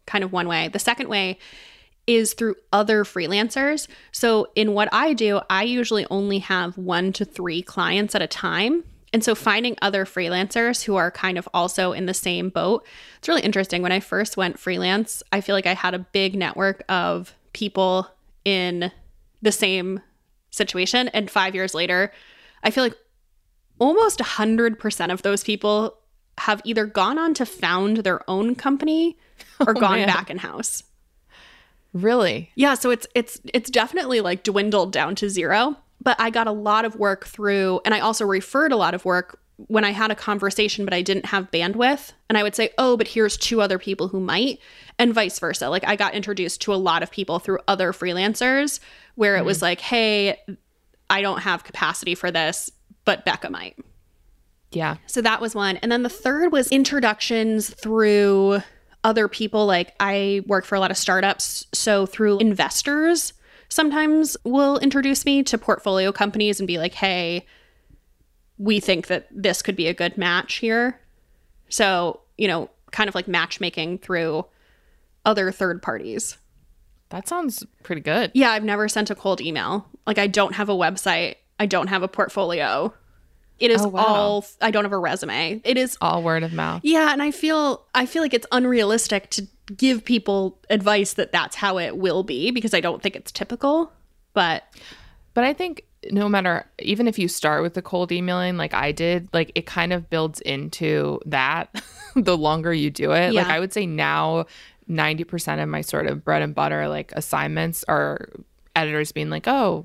[0.06, 0.68] kind of one way.
[0.68, 1.38] The second way
[2.06, 3.88] is through other freelancers.
[4.12, 8.26] So, in what I do, I usually only have one to three clients at a
[8.26, 8.84] time.
[9.12, 12.86] And so, finding other freelancers who are kind of also in the same boat,
[13.18, 13.82] it's really interesting.
[13.82, 18.06] When I first went freelance, I feel like I had a big network of people
[18.44, 18.92] in
[19.42, 20.00] the same
[20.50, 21.08] situation.
[21.08, 22.12] And five years later,
[22.62, 22.96] I feel like
[23.78, 25.98] almost 100% of those people
[26.38, 29.18] have either gone on to found their own company
[29.60, 30.06] or oh, gone Oh, man.
[30.08, 30.82] back in house.
[31.96, 32.50] Really?
[32.54, 35.76] Yeah, so it's it's it's definitely like dwindled down to zero.
[36.02, 39.04] But I got a lot of work through, and I also referred a lot of
[39.04, 42.12] work when I had a conversation, but I didn't have bandwidth.
[42.28, 44.60] And I would say, oh, but here's two other people who might,
[44.98, 45.70] and vice versa.
[45.70, 48.78] Like I got introduced to a lot of people through other freelancers
[49.14, 49.64] where it was mm-hmm.
[49.64, 50.38] like, hey,
[51.08, 52.70] I don't have capacity for this,
[53.06, 53.78] but Becca might.
[54.70, 54.96] Yeah.
[55.06, 55.78] So that was one.
[55.78, 58.60] And then the third was introductions through
[59.06, 59.66] other people.
[59.66, 61.64] Like I work for a lot of startups.
[61.72, 63.32] So through investors,
[63.68, 67.46] sometimes will introduce me to portfolio companies and be like, hey,
[68.58, 71.00] we think that this could be a good match here.
[71.68, 74.44] So, you know, kind of like matchmaking through
[75.24, 76.36] other third parties.
[77.10, 78.32] That sounds pretty good.
[78.34, 79.88] Yeah, I've never sent a cold email.
[80.04, 81.36] Like I don't have a website.
[81.60, 82.92] I don't have a portfolio.
[83.58, 84.04] It is Oh, wow.
[84.04, 85.60] all I don't have a resume.
[85.64, 86.82] It is All word of mouth.
[86.84, 91.56] Yeah, and I feel I feel like it's unrealistic to give people advice that that's
[91.56, 93.92] how it will be because I don't think it's typical.
[94.34, 94.64] But
[95.34, 98.92] But I think no matter, even if you start with the cold emailing like I
[98.92, 101.82] did, like it kind of builds into that
[102.14, 103.32] the longer you do it.
[103.34, 104.46] Like I would say now,
[104.88, 108.28] 90% of my sort of bread and butter like assignments are
[108.76, 109.84] editors being like, oh,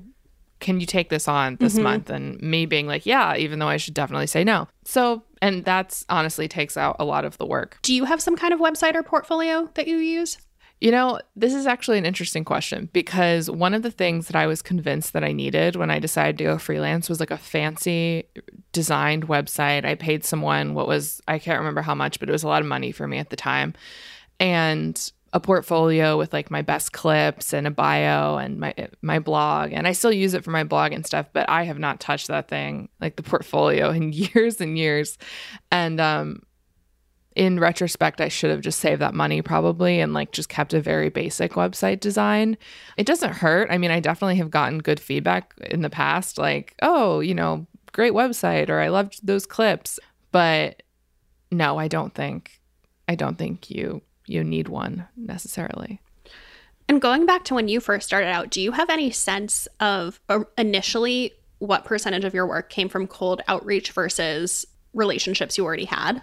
[0.62, 1.82] can you take this on this mm-hmm.
[1.82, 2.08] month?
[2.08, 4.68] And me being like, yeah, even though I should definitely say no.
[4.84, 7.78] So, and that's honestly takes out a lot of the work.
[7.82, 10.38] do you have some kind of website or portfolio that you use?
[10.80, 14.48] You know, this is actually an interesting question because one of the things that I
[14.48, 18.24] was convinced that I needed when I decided to go freelance was like a fancy
[18.72, 19.84] designed website.
[19.84, 22.62] I paid someone what was, I can't remember how much, but it was a lot
[22.62, 23.74] of money for me at the time.
[24.40, 29.72] And a portfolio with like my best clips and a bio and my my blog
[29.72, 32.28] and I still use it for my blog and stuff but I have not touched
[32.28, 35.16] that thing like the portfolio in years and years
[35.70, 36.42] and um
[37.34, 40.80] in retrospect, I should have just saved that money probably and like just kept a
[40.80, 42.58] very basic website design.
[42.96, 43.70] It doesn't hurt.
[43.70, 47.66] I mean, I definitely have gotten good feedback in the past, like, oh, you know,
[47.92, 49.98] great website or I loved those clips.
[50.30, 50.82] But
[51.50, 52.60] no, I don't think
[53.08, 56.00] I don't think you you need one necessarily.
[56.88, 60.20] And going back to when you first started out, do you have any sense of
[60.28, 65.84] uh, initially what percentage of your work came from cold outreach versus relationships you already
[65.84, 66.22] had?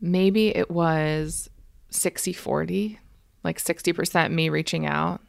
[0.00, 1.50] Maybe it was
[1.90, 2.98] 60 40,
[3.44, 5.20] like 60% me reaching out.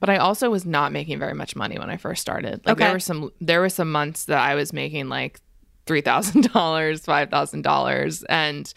[0.00, 2.62] But I also was not making very much money when I first started.
[2.66, 5.40] Like there were some there were some months that I was making like
[5.86, 8.72] three thousand dollars, five thousand dollars, and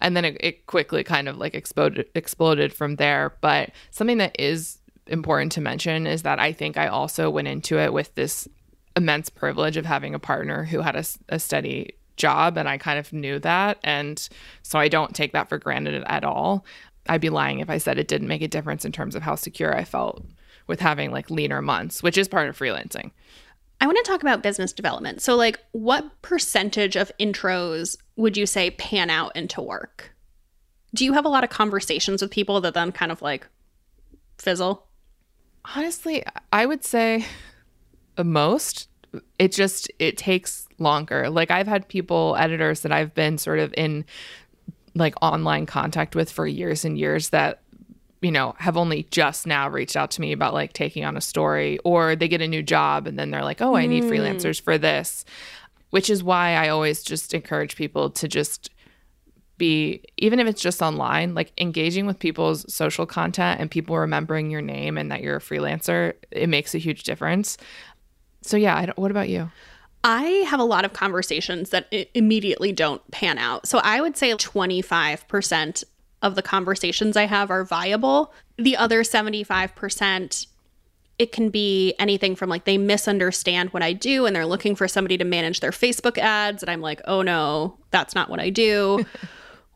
[0.00, 3.34] and then it, it quickly kind of like exploded exploded from there.
[3.40, 7.78] But something that is important to mention is that I think I also went into
[7.78, 8.48] it with this
[8.96, 10.96] immense privilege of having a partner who had
[11.28, 14.26] a steady job and I kind of knew that and
[14.62, 16.64] so I don't take that for granted at all.
[17.08, 19.34] I'd be lying if I said it didn't make a difference in terms of how
[19.34, 20.24] secure I felt
[20.66, 23.12] with having like leaner months, which is part of freelancing.
[23.80, 25.20] I want to talk about business development.
[25.20, 30.14] So, like, what percentage of intros would you say pan out into work?
[30.94, 33.46] Do you have a lot of conversations with people that then kind of like
[34.38, 34.86] fizzle?
[35.74, 37.26] Honestly, I would say
[38.24, 38.88] most
[39.38, 41.28] it just it takes longer.
[41.30, 44.04] Like I've had people editors that I've been sort of in
[44.94, 47.60] like online contact with for years and years that
[48.20, 51.20] you know have only just now reached out to me about like taking on a
[51.20, 54.10] story or they get a new job and then they're like, "Oh, I need mm.
[54.10, 55.24] freelancers for this."
[55.90, 58.70] Which is why I always just encourage people to just
[59.58, 64.50] be even if it's just online like engaging with people's social content and people remembering
[64.50, 67.56] your name and that you're a freelancer it makes a huge difference
[68.42, 69.50] so yeah I don't, what about you
[70.04, 73.66] I have a lot of conversations that i- immediately don't pan out.
[73.66, 75.84] So I would say 25%
[76.22, 78.32] of the conversations I have are viable.
[78.56, 80.46] The other 75%,
[81.18, 84.88] it can be anything from like they misunderstand what I do and they're looking for
[84.88, 86.62] somebody to manage their Facebook ads.
[86.62, 89.04] And I'm like, oh no, that's not what I do.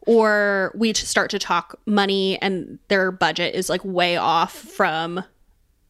[0.06, 5.22] or we start to talk money and their budget is like way off from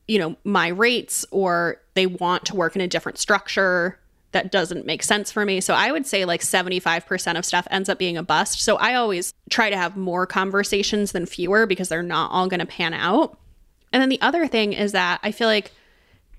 [0.09, 4.00] you know my rates or they want to work in a different structure
[4.33, 7.89] that doesn't make sense for me so i would say like 75% of stuff ends
[7.89, 11.89] up being a bust so i always try to have more conversations than fewer because
[11.89, 13.39] they're not all going to pan out
[13.93, 15.73] and then the other thing is that i feel like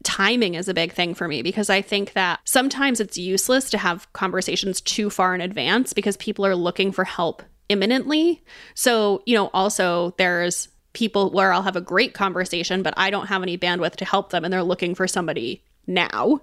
[0.04, 3.78] timing is a big thing for me because I think that sometimes it's useless to
[3.78, 8.44] have conversations too far in advance because people are looking for help imminently.
[8.74, 13.28] So, you know, also there's people where I'll have a great conversation, but I don't
[13.28, 16.42] have any bandwidth to help them and they're looking for somebody now.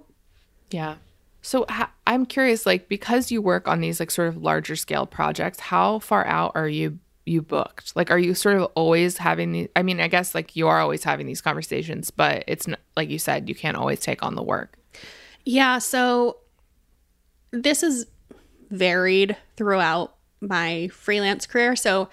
[0.71, 0.95] yeah
[1.41, 1.65] So
[2.05, 5.99] I'm curious, like because you work on these like sort of larger scale projects, how
[5.99, 7.95] far out are you you booked?
[7.95, 9.69] Like, are you sort of always having these?
[9.75, 12.67] I mean, I guess like you are always having these conversations, but it's
[12.97, 14.77] like you said, you can't always take on the work.
[15.45, 15.77] Yeah.
[15.77, 16.37] So
[17.51, 18.07] this is
[18.69, 21.75] varied throughout my freelance career.
[21.75, 22.09] So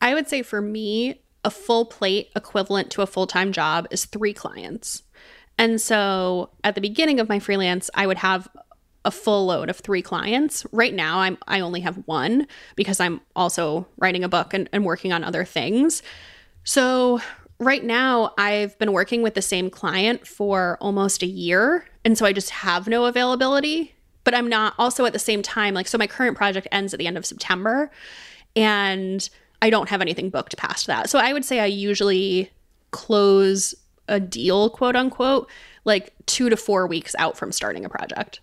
[0.00, 4.04] I would say for me, a full plate equivalent to a full time job is
[4.04, 5.02] three clients.
[5.56, 8.48] And so at the beginning of my freelance, I would have
[9.08, 10.66] a full load of three clients.
[10.70, 12.46] Right now, I'm I only have one
[12.76, 16.02] because I'm also writing a book and, and working on other things.
[16.62, 17.20] So
[17.58, 21.86] right now, I've been working with the same client for almost a year.
[22.04, 23.94] And so I just have no availability.
[24.24, 26.98] But I'm not also at the same time, like, so my current project ends at
[26.98, 27.90] the end of September.
[28.54, 29.26] And
[29.62, 31.08] I don't have anything booked past that.
[31.08, 32.50] So I would say I usually
[32.90, 33.74] close
[34.06, 35.48] a deal, quote unquote,
[35.86, 38.40] like two to four weeks out from starting a project.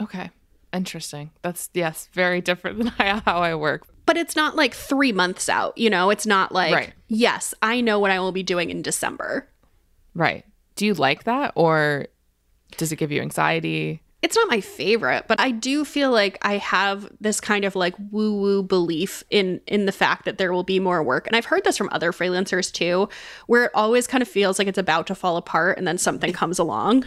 [0.00, 0.30] Okay.
[0.72, 1.30] Interesting.
[1.42, 2.86] That's, yes, very different than
[3.24, 3.86] how I work.
[4.06, 6.10] But it's not like three months out, you know?
[6.10, 6.92] It's not like, Right.
[7.08, 9.48] yes, I know what I will be doing in December.
[10.14, 10.44] Right.
[10.76, 12.06] Do you like that or
[12.76, 14.02] does it give you anxiety?
[14.20, 17.94] It's not my favorite, but I do feel like I have this kind of like
[18.10, 21.26] woo woo belief in in the fact that there will be more work.
[21.28, 23.08] And I've heard this from other freelancers too,
[23.46, 26.32] where it always kind of feels like it's about to fall apart and then something
[26.32, 27.04] comes along.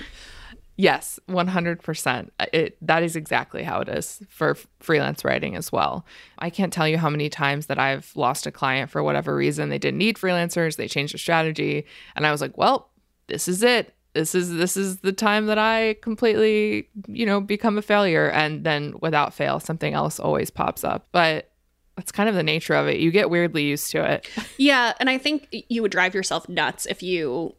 [0.82, 2.30] Yes, 100%.
[2.40, 6.08] Uh, it that is exactly how it is for freelance writing as well.
[6.40, 9.70] I can't tell you how many times that I've lost a client for whatever reason.
[9.70, 12.90] They didn't need freelancers, they changed their strategy, and I was like, "Well,
[13.28, 13.94] this is it.
[14.14, 18.64] This is this is the time that I completely, you know, become a failure." And
[18.64, 21.10] then without fail, something else always pops up.
[21.12, 21.52] But
[21.96, 22.98] that's kind of the nature of it.
[22.98, 24.28] You get weirdly used to it.
[24.58, 27.56] Yeah, and I think you would drive yourself nuts if you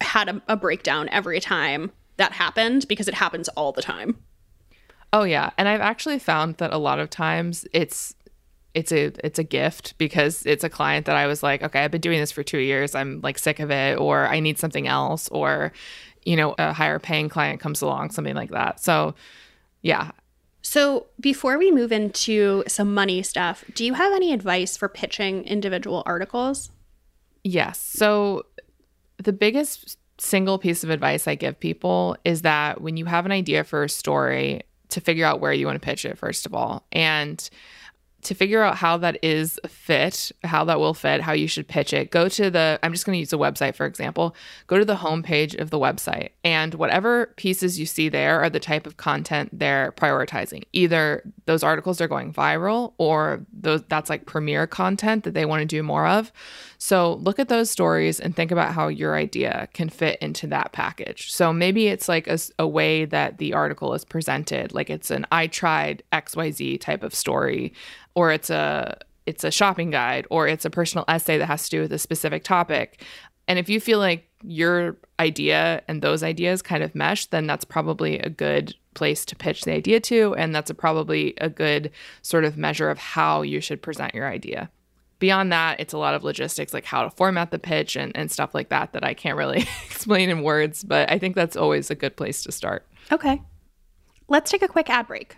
[0.00, 4.18] had a, a breakdown every time that happened because it happens all the time.
[5.12, 8.14] Oh yeah, and I've actually found that a lot of times it's
[8.74, 11.90] it's a it's a gift because it's a client that I was like, okay, I've
[11.90, 12.94] been doing this for 2 years.
[12.94, 15.72] I'm like sick of it or I need something else or
[16.24, 18.80] you know, a higher paying client comes along, something like that.
[18.80, 19.14] So,
[19.82, 20.10] yeah.
[20.62, 25.44] So, before we move into some money stuff, do you have any advice for pitching
[25.44, 26.70] individual articles?
[27.42, 27.78] Yes.
[27.78, 28.46] So
[29.18, 33.32] the biggest single piece of advice I give people is that when you have an
[33.32, 34.62] idea for a story,
[34.94, 36.86] to figure out where you want to pitch it, first of all.
[36.92, 37.48] And
[38.24, 41.68] to figure out how that is a fit, how that will fit, how you should
[41.68, 44.34] pitch it, go to the, I'm just going to use a website for example,
[44.66, 48.60] go to the homepage of the website and whatever pieces you see there are the
[48.60, 50.64] type of content they're prioritizing.
[50.72, 55.60] Either those articles are going viral or those that's like premier content that they want
[55.60, 56.32] to do more of.
[56.78, 60.72] So look at those stories and think about how your idea can fit into that
[60.72, 61.32] package.
[61.32, 65.46] So maybe it's like a way that the article is presented, like it's an I
[65.46, 67.72] tried XYZ type of story,
[68.14, 71.70] or it's a it's a shopping guide, or it's a personal essay that has to
[71.70, 73.02] do with a specific topic.
[73.48, 77.64] And if you feel like your idea and those ideas kind of mesh, then that's
[77.64, 80.34] probably a good place to pitch the idea to.
[80.34, 81.90] And that's a, probably a good
[82.20, 84.70] sort of measure of how you should present your idea
[85.20, 88.32] beyond that it's a lot of logistics like how to format the pitch and, and
[88.32, 91.88] stuff like that that i can't really explain in words but i think that's always
[91.88, 93.42] a good place to start Okay.
[94.28, 95.36] Let's take a quick ad break.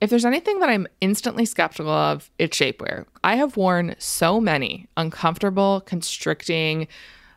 [0.00, 3.06] If there's anything that i'm instantly skeptical of it's shapewear.
[3.24, 6.88] I have worn so many uncomfortable constricting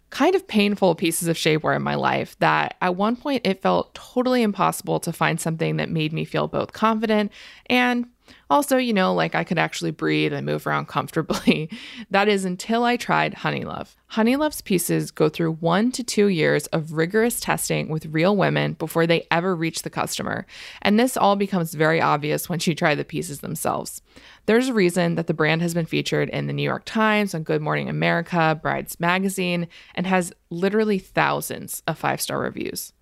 [0.10, 3.94] kind of painful pieces of shapewear in my life that at one point it felt
[3.94, 7.32] totally impossible to find something that made me feel both confident
[7.68, 8.08] and
[8.50, 11.70] also, you know, like I could actually breathe and move around comfortably.
[12.10, 13.96] that is until I tried Honeylove.
[14.08, 19.06] Honeylove's pieces go through one to two years of rigorous testing with real women before
[19.06, 20.48] they ever reach the customer.
[20.82, 24.02] And this all becomes very obvious once you try the pieces themselves.
[24.48, 27.44] There's a reason that the brand has been featured in the New York Times, on
[27.44, 32.94] Good Morning America, Brides Magazine, and has literally thousands of five star reviews.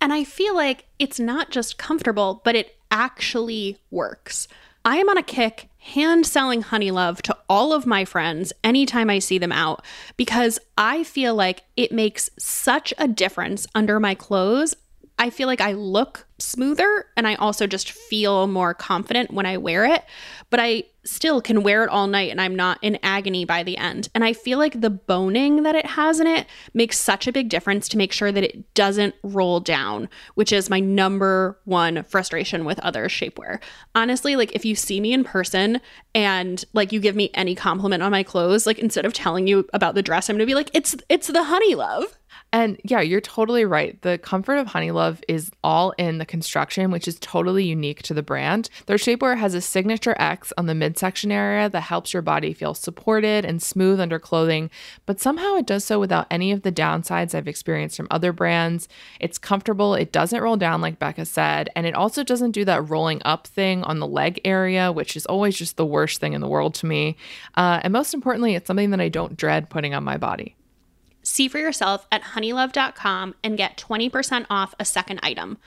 [0.00, 4.48] And I feel like it's not just comfortable, but it actually works.
[4.86, 9.18] I am on a kick hand selling Honeylove to all of my friends anytime I
[9.18, 9.84] see them out
[10.16, 14.76] because I feel like it makes such a difference under my clothes.
[15.18, 19.56] I feel like I look smoother and I also just feel more confident when I
[19.56, 20.04] wear it,
[20.50, 23.76] but I still can wear it all night and I'm not in agony by the
[23.76, 24.08] end.
[24.14, 27.48] And I feel like the boning that it has in it makes such a big
[27.48, 32.64] difference to make sure that it doesn't roll down, which is my number one frustration
[32.64, 33.60] with other shapewear.
[33.94, 35.80] Honestly, like if you see me in person
[36.14, 39.66] and like you give me any compliment on my clothes, like instead of telling you
[39.72, 42.12] about the dress, I'm gonna be like, it's it's the Honeylove.
[42.56, 44.00] And yeah, you're totally right.
[44.00, 48.22] The comfort of Honeylove is all in the construction, which is totally unique to the
[48.22, 48.70] brand.
[48.86, 52.72] Their shapewear has a signature X on the midsection area that helps your body feel
[52.72, 54.70] supported and smooth under clothing,
[55.04, 58.88] but somehow it does so without any of the downsides I've experienced from other brands.
[59.20, 62.88] It's comfortable, it doesn't roll down like Becca said, and it also doesn't do that
[62.88, 66.40] rolling up thing on the leg area, which is always just the worst thing in
[66.40, 67.18] the world to me.
[67.54, 70.56] Uh, and most importantly, it's something that I don't dread putting on my body.
[71.26, 75.58] See for yourself at honeylove.com and get 20% off a second item.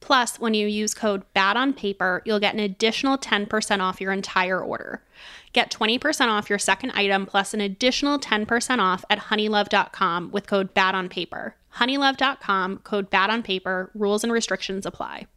[0.00, 4.10] Plus, when you use code BAD on paper, you'll get an additional 10% off your
[4.10, 5.04] entire order.
[5.52, 10.74] Get 20% off your second item plus an additional 10% off at honeylove.com with code
[10.74, 11.54] BAD on paper.
[11.76, 15.28] Honeylove.com, code BAD on paper, rules and restrictions apply.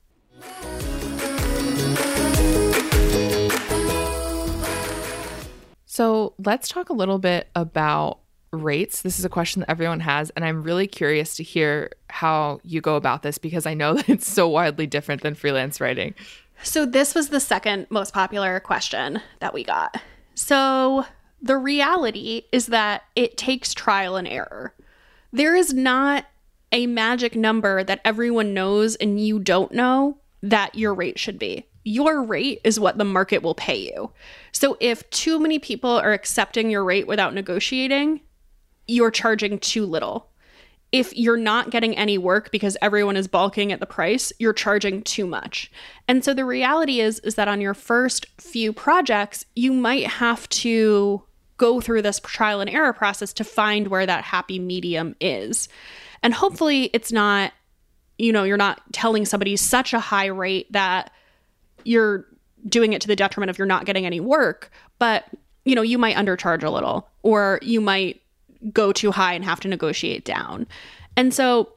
[5.86, 8.21] So let's talk a little bit about
[8.51, 9.01] rates.
[9.01, 12.81] This is a question that everyone has, and I'm really curious to hear how you
[12.81, 16.13] go about this because I know that it's so widely different than freelance writing.
[16.63, 20.01] So, this was the second most popular question that we got.
[20.33, 21.05] So,
[21.41, 24.73] the reality is that it takes trial and error.
[25.31, 26.25] There is not
[26.71, 31.67] a magic number that everyone knows and you don't know that your rate should be
[31.87, 34.11] your rate is what the market will pay you.
[34.51, 38.19] So if too many people are accepting your rate without negotiating,
[38.88, 40.29] you're charging too little.
[40.91, 45.03] If you're not getting any work because everyone is balking at the price, you're charging
[45.03, 45.69] too much.
[46.07, 50.47] And so the reality is is that on your first few projects, you might have
[50.49, 51.21] to
[51.57, 55.67] go through this trial and error process to find where that happy medium is.
[56.23, 57.51] And hopefully it's not
[58.17, 61.11] you know, you're not telling somebody such a high rate that
[61.83, 62.25] you're
[62.67, 65.25] doing it to the detriment of you're not getting any work, but
[65.65, 68.21] you know, you might undercharge a little or you might
[68.72, 70.68] go too high and have to negotiate down.
[71.16, 71.74] And so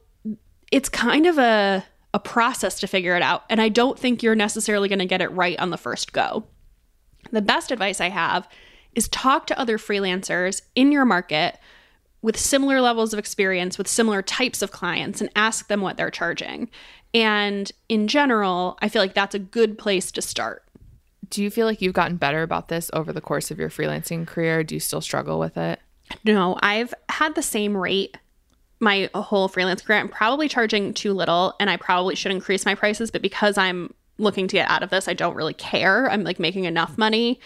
[0.71, 4.35] it's kind of a a process to figure it out, and I don't think you're
[4.35, 6.43] necessarily going to get it right on the first go.
[7.31, 8.49] The best advice I have
[8.95, 11.57] is talk to other freelancers in your market
[12.21, 16.11] with similar levels of experience with similar types of clients and ask them what they're
[16.11, 16.69] charging.
[17.13, 20.63] And in general, I feel like that's a good place to start.
[21.29, 24.27] Do you feel like you've gotten better about this over the course of your freelancing
[24.27, 24.63] career?
[24.63, 25.79] Do you still struggle with it?
[26.23, 28.17] No, I've had the same rate
[28.79, 29.99] my whole freelance career.
[29.99, 33.93] I'm probably charging too little and I probably should increase my prices, but because I'm
[34.17, 36.09] looking to get out of this, I don't really care.
[36.09, 37.39] I'm like making enough money.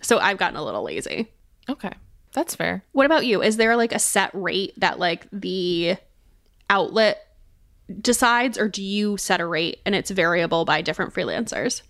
[0.00, 1.30] So I've gotten a little lazy.
[1.68, 1.92] Okay.
[2.32, 2.84] That's fair.
[2.92, 3.42] What about you?
[3.42, 5.96] Is there like a set rate that like the
[6.70, 7.26] outlet
[8.00, 11.82] decides, or do you set a rate and it's variable by different freelancers?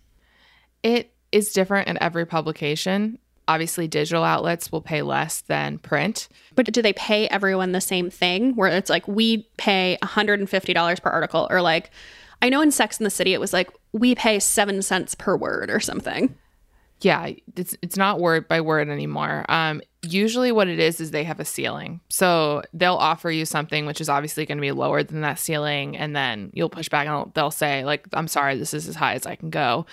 [0.83, 3.19] It is different in every publication.
[3.49, 6.29] Obviously, digital outlets will pay less than print.
[6.55, 11.11] But do they pay everyone the same thing where it's like we pay $150 per
[11.11, 11.91] article or like
[12.41, 15.37] I know in Sex in the City it was like we pay 7 cents per
[15.37, 16.37] word or something.
[17.01, 19.45] Yeah, it's it's not word by word anymore.
[19.49, 22.01] Um usually what it is is they have a ceiling.
[22.09, 25.97] So they'll offer you something which is obviously going to be lower than that ceiling
[25.97, 29.15] and then you'll push back and they'll say like I'm sorry this is as high
[29.15, 29.87] as I can go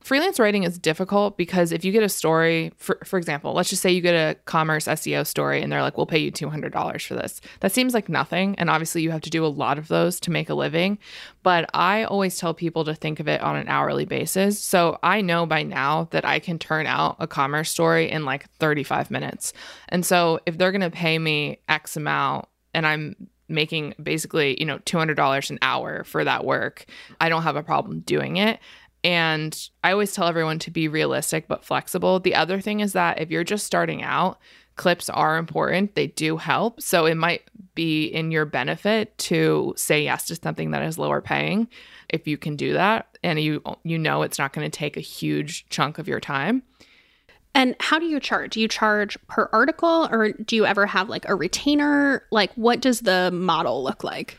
[0.00, 3.82] freelance writing is difficult because if you get a story, for, for example, let's just
[3.82, 7.14] say you get a commerce SEO story and they're like, we'll pay you $200 for
[7.14, 7.40] this.
[7.60, 8.54] That seems like nothing.
[8.58, 10.98] And obviously, you have to do a lot of those to make a living.
[11.42, 14.58] But I always tell people to think of it on an hourly basis.
[14.58, 18.50] So I know by now that I can turn out a commerce story in like
[18.52, 19.52] 35 minutes.
[19.88, 24.66] And so if they're going to pay me X amount and I'm making basically, you
[24.66, 26.84] know, $200 an hour for that work,
[27.20, 28.60] I don't have a problem doing it.
[29.04, 32.20] And I always tell everyone to be realistic but flexible.
[32.20, 34.38] The other thing is that if you're just starting out,
[34.76, 35.94] clips are important.
[35.94, 36.80] They do help.
[36.80, 37.42] So it might
[37.74, 41.68] be in your benefit to say yes to something that is lower paying
[42.08, 45.00] if you can do that and you you know it's not going to take a
[45.00, 46.62] huge chunk of your time.
[47.54, 48.52] And how do you charge?
[48.52, 52.24] Do you charge per article or do you ever have like a retainer?
[52.30, 54.36] Like what does the model look like?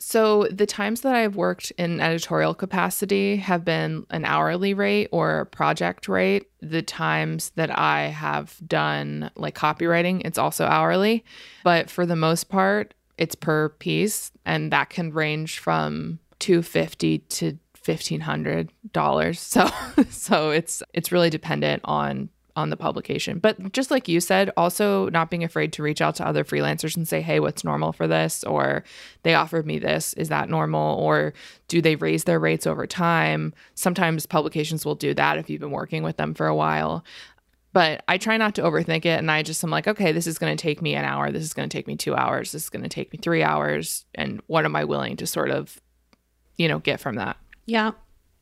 [0.00, 5.44] So the times that I've worked in editorial capacity have been an hourly rate or
[5.46, 6.48] project rate.
[6.60, 11.22] The times that I have done like copywriting, it's also hourly.
[11.64, 17.58] But for the most part, it's per piece and that can range from 250 to
[17.84, 18.70] $1500.
[19.36, 19.70] So
[20.10, 22.30] so it's it's really dependent on
[22.60, 23.38] on the publication.
[23.38, 26.96] But just like you said, also not being afraid to reach out to other freelancers
[26.96, 28.44] and say, hey, what's normal for this?
[28.44, 28.84] Or
[29.22, 30.12] they offered me this.
[30.14, 30.98] Is that normal?
[30.98, 31.32] Or
[31.68, 33.52] do they raise their rates over time?
[33.74, 37.04] Sometimes publications will do that if you've been working with them for a while.
[37.72, 39.18] But I try not to overthink it.
[39.18, 41.30] And I just am like, okay, this is going to take me an hour.
[41.30, 42.52] This is going to take me two hours.
[42.52, 44.04] This is going to take me three hours.
[44.14, 45.80] And what am I willing to sort of,
[46.56, 47.36] you know, get from that?
[47.66, 47.92] Yeah.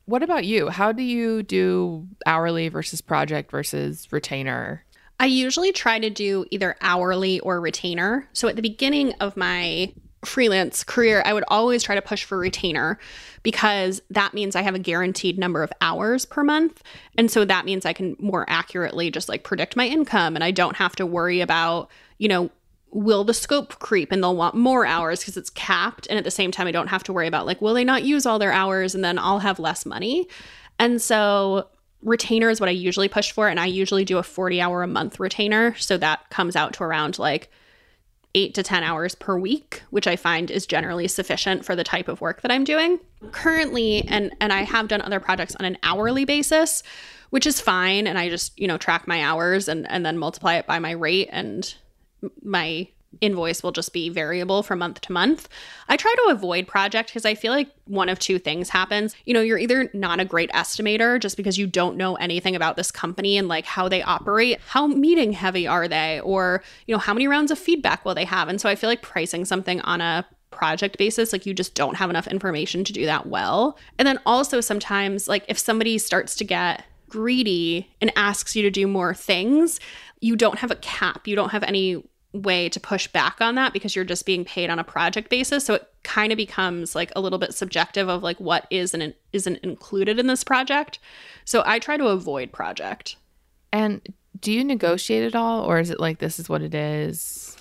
[0.09, 0.69] What about you?
[0.69, 4.83] How do you do hourly versus project versus retainer?
[5.19, 8.27] I usually try to do either hourly or retainer.
[8.33, 9.93] So at the beginning of my
[10.25, 12.97] freelance career, I would always try to push for retainer
[13.43, 16.81] because that means I have a guaranteed number of hours per month.
[17.15, 20.49] And so that means I can more accurately just like predict my income and I
[20.49, 21.87] don't have to worry about,
[22.17, 22.49] you know,
[22.91, 26.07] will the scope creep and they'll want more hours because it's capped.
[26.07, 28.03] And at the same time, I don't have to worry about like, will they not
[28.03, 30.27] use all their hours and then I'll have less money.
[30.79, 31.67] And so
[32.01, 33.47] retainer is what I usually push for.
[33.47, 35.75] And I usually do a 40 hour a month retainer.
[35.75, 37.51] So that comes out to around like
[38.35, 42.07] eight to 10 hours per week, which I find is generally sufficient for the type
[42.07, 42.99] of work that I'm doing.
[43.31, 46.83] Currently, and, and I have done other projects on an hourly basis,
[47.31, 48.07] which is fine.
[48.07, 50.91] And I just, you know, track my hours and, and then multiply it by my
[50.91, 51.73] rate and
[52.43, 52.87] my
[53.21, 55.49] invoice will just be variable from month to month.
[55.87, 59.15] I try to avoid project because I feel like one of two things happens.
[59.25, 62.77] You know, you're either not a great estimator just because you don't know anything about
[62.77, 66.99] this company and like how they operate, how meeting heavy are they, or, you know,
[66.99, 68.47] how many rounds of feedback will they have.
[68.47, 71.95] And so I feel like pricing something on a project basis like you just don't
[71.95, 73.77] have enough information to do that well.
[73.97, 78.69] And then also sometimes like if somebody starts to get greedy and asks you to
[78.69, 79.79] do more things,
[80.21, 81.27] you don't have a cap.
[81.27, 82.03] You don't have any
[82.33, 85.65] way to push back on that because you're just being paid on a project basis.
[85.65, 89.13] So it kind of becomes like a little bit subjective of like what is and
[89.33, 90.99] isn't included in this project.
[91.45, 93.15] So i try to avoid project.
[93.71, 94.01] And
[94.39, 97.57] do you negotiate at all or is it like this is what it is?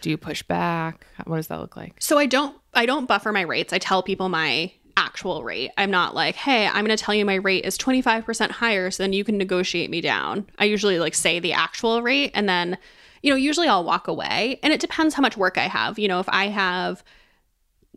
[0.00, 1.06] Do you push back?
[1.24, 1.96] What does that look like?
[1.98, 3.72] So i don't i don't buffer my rates.
[3.72, 5.72] I tell people my actual rate.
[5.76, 9.02] I'm not like hey i'm going to tell you my rate is 25% higher so
[9.02, 10.46] then you can negotiate me down.
[10.58, 12.78] I usually like say the actual rate and then
[13.26, 15.98] you know, usually I'll walk away and it depends how much work I have.
[15.98, 17.02] You know, if I have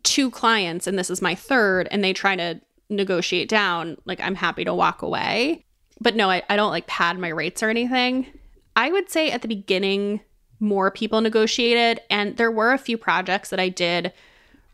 [0.02, 4.34] two clients and this is my third and they try to negotiate down, like I'm
[4.34, 5.64] happy to walk away.
[6.00, 8.26] But no, I, I don't like pad my rates or anything.
[8.74, 10.20] I would say at the beginning,
[10.58, 14.12] more people negotiated and there were a few projects that I did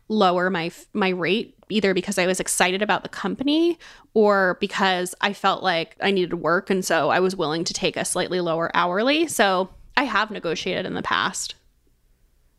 [0.09, 3.77] lower my my rate either because I was excited about the company
[4.15, 7.95] or because I felt like I needed work and so I was willing to take
[7.95, 9.27] a slightly lower hourly.
[9.27, 11.55] So I have negotiated in the past.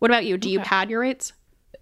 [0.00, 0.36] What about you?
[0.36, 1.32] Do you pad your rates?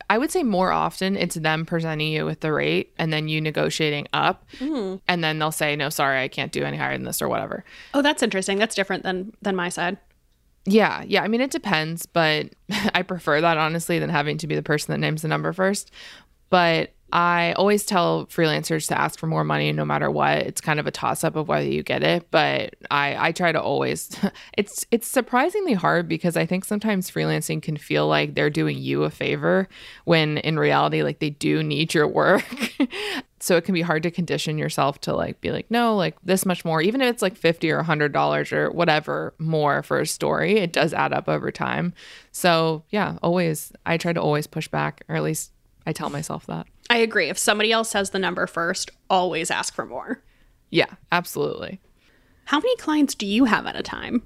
[0.09, 3.40] I would say more often it's them presenting you with the rate and then you
[3.40, 4.44] negotiating up.
[4.59, 5.00] Mm.
[5.09, 7.64] And then they'll say, no, sorry, I can't do any higher than this or whatever.
[7.94, 8.59] Oh, that's interesting.
[8.59, 9.96] That's different than than my side.
[10.66, 11.22] Yeah, yeah.
[11.22, 12.54] I mean, it depends, but
[12.94, 15.90] I prefer that honestly than having to be the person that names the number first.
[16.50, 20.38] But I always tell freelancers to ask for more money no matter what.
[20.38, 23.52] It's kind of a toss up of whether you get it, but I I try
[23.52, 24.11] to always
[24.59, 29.04] it's it's surprisingly hard because I think sometimes freelancing can feel like they're doing you
[29.04, 29.68] a favor
[30.04, 32.44] when in reality like they do need your work.
[33.38, 36.44] so it can be hard to condition yourself to like be like no, like this
[36.44, 40.07] much more even if it's like 50 or 100 dollars or whatever more for a
[40.07, 41.94] story, it does add up over time.
[42.32, 45.52] So, yeah, always I try to always push back or at least
[45.86, 46.66] I tell myself that.
[46.89, 47.28] I agree.
[47.28, 50.22] If somebody else says the number first, always ask for more.
[50.70, 51.80] Yeah, absolutely.
[52.45, 54.22] How many clients do you have at a time?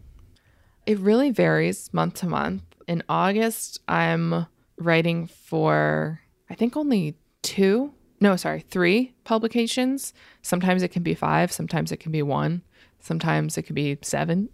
[0.86, 2.62] It really varies month to month.
[2.86, 4.46] In August, I'm
[4.78, 7.94] writing for, I think, only two.
[8.20, 10.12] No, sorry, three publications.
[10.42, 12.62] Sometimes it can be five, sometimes it can be one.
[13.00, 14.48] Sometimes it could be seven.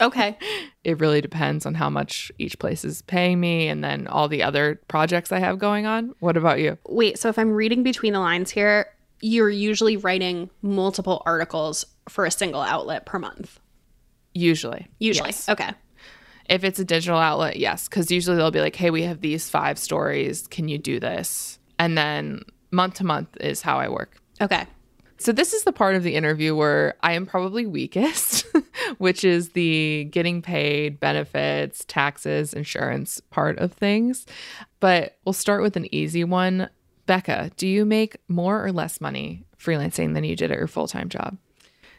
[0.00, 0.38] Okay.
[0.84, 4.42] it really depends on how much each place is paying me and then all the
[4.42, 6.14] other projects I have going on.
[6.20, 6.78] What about you?
[6.88, 8.86] Wait, so if I'm reading between the lines here,
[9.20, 13.60] you're usually writing multiple articles for a single outlet per month.
[14.34, 14.88] Usually.
[14.98, 15.28] Usually.
[15.28, 15.48] Yes.
[15.48, 15.70] Okay.
[16.48, 17.88] If it's a digital outlet, yes.
[17.88, 20.46] Because usually they'll be like, hey, we have these five stories.
[20.46, 21.58] Can you do this?
[21.78, 24.16] And then month to month is how I work.
[24.40, 24.66] Okay.
[25.20, 28.46] So, this is the part of the interview where I am probably weakest,
[28.96, 34.24] which is the getting paid, benefits, taxes, insurance part of things.
[34.80, 36.70] But we'll start with an easy one.
[37.04, 40.88] Becca, do you make more or less money freelancing than you did at your full
[40.88, 41.36] time job?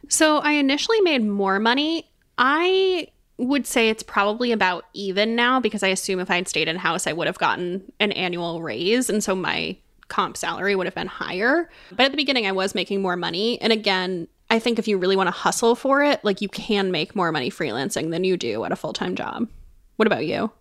[0.10, 2.10] So, I initially made more money.
[2.40, 6.68] I would say it's probably about even now because I assume if I had stayed
[6.68, 9.12] in house, I would have gotten an annual raise.
[9.12, 9.78] And so my
[10.12, 11.70] comp salary would have been higher.
[11.90, 13.60] But at the beginning, I was making more money.
[13.62, 16.92] And again, I think if you really want to hustle for it, like you can
[16.92, 19.48] make more money freelancing than you do at a full time job.
[19.96, 20.52] What about you?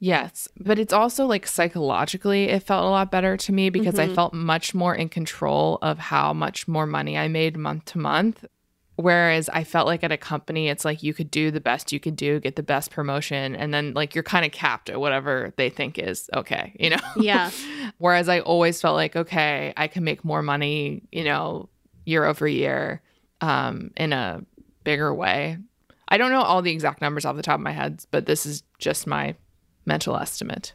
[0.00, 4.12] Yes, but it's also like psychologically, it felt a lot better to me because mm-hmm.
[4.12, 7.98] I felt much more in control of how much more money I made month to
[7.98, 8.44] month.
[9.00, 12.00] Whereas I felt like at a company, it's like you could do the best you
[12.00, 15.52] could do, get the best promotion, and then like you're kind of capped at whatever
[15.56, 16.96] they think is okay, you know?
[17.16, 17.52] Yeah.
[17.98, 21.68] Whereas I always felt like, okay, I can make more money, you know,
[22.06, 23.00] year over year
[23.40, 24.44] um, in a
[24.82, 25.58] bigger way.
[26.08, 28.46] I don't know all the exact numbers off the top of my head, but this
[28.46, 29.36] is just my
[29.86, 30.72] mental estimate.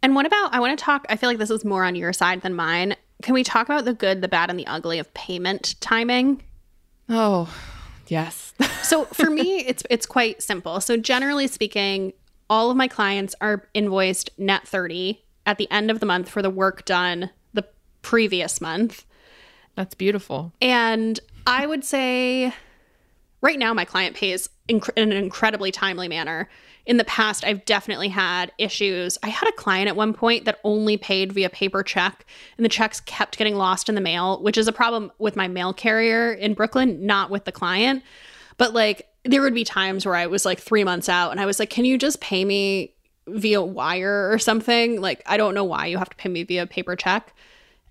[0.00, 2.12] And what about, I want to talk, I feel like this is more on your
[2.12, 2.94] side than mine.
[3.20, 6.40] Can we talk about the good, the bad, and the ugly of payment timing?
[7.14, 7.54] Oh,
[8.06, 8.54] yes.
[8.82, 10.80] so for me, it's it's quite simple.
[10.80, 12.14] So generally speaking,
[12.48, 16.40] all of my clients are invoiced net 30 at the end of the month for
[16.40, 17.66] the work done the
[18.00, 19.04] previous month.
[19.74, 20.52] That's beautiful.
[20.60, 22.54] And I would say
[23.42, 26.48] right now my client pays inc- in an incredibly timely manner.
[26.84, 29.16] In the past, I've definitely had issues.
[29.22, 32.26] I had a client at one point that only paid via paper check,
[32.56, 35.46] and the checks kept getting lost in the mail, which is a problem with my
[35.46, 38.02] mail carrier in Brooklyn, not with the client.
[38.58, 41.46] But like, there would be times where I was like three months out, and I
[41.46, 42.94] was like, Can you just pay me
[43.28, 45.00] via wire or something?
[45.00, 47.32] Like, I don't know why you have to pay me via paper check.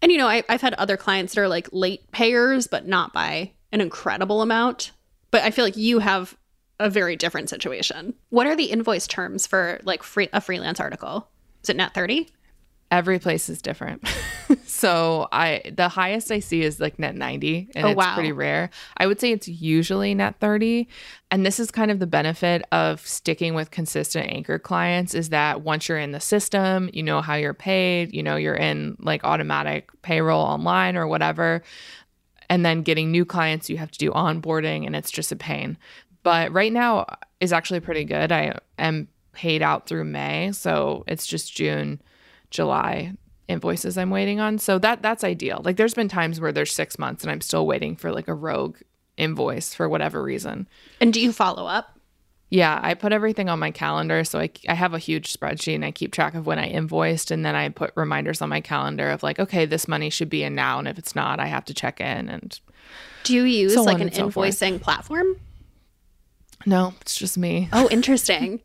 [0.01, 3.13] And, you know, I, I've had other clients that are like late payers, but not
[3.13, 4.91] by an incredible amount.
[5.29, 6.35] But I feel like you have
[6.81, 8.13] a very different situation.
[8.29, 11.27] What are the invoice terms for like free, a freelance article?
[11.63, 12.29] Is it net 30?
[12.89, 14.05] Every place is different.
[14.65, 18.15] so I the highest I see is like net 90 and Oh, it's wow.
[18.15, 18.69] pretty rare.
[18.97, 20.89] I would say it's usually net 30
[21.29, 25.61] and this is kind of the benefit of sticking with consistent anchor clients is that
[25.61, 29.23] once you're in the system, you know how you're paid, you know you're in like
[29.23, 31.63] automatic payroll online or whatever.
[32.49, 35.77] And then getting new clients, you have to do onboarding and it's just a pain.
[36.23, 37.05] But right now
[37.39, 38.31] is actually pretty good.
[38.31, 42.01] I am paid out through May, so it's just June,
[42.49, 43.13] July
[43.47, 44.59] invoices I'm waiting on.
[44.59, 45.61] So that that's ideal.
[45.65, 48.33] Like there's been times where there's 6 months and I'm still waiting for like a
[48.33, 48.77] rogue
[49.17, 50.67] invoice for whatever reason.
[51.01, 51.97] And do you follow up?
[52.49, 54.23] Yeah, I put everything on my calendar.
[54.25, 57.31] So I, I have a huge spreadsheet and I keep track of when I invoiced.
[57.31, 60.43] And then I put reminders on my calendar of like, okay, this money should be
[60.43, 60.77] in now.
[60.79, 62.27] And if it's not, I have to check in.
[62.29, 62.59] And
[63.23, 64.49] Do you use So like an so forth.
[64.49, 65.37] invoicing platform?
[66.65, 67.69] No, it's just me.
[67.73, 68.61] Oh, interesting.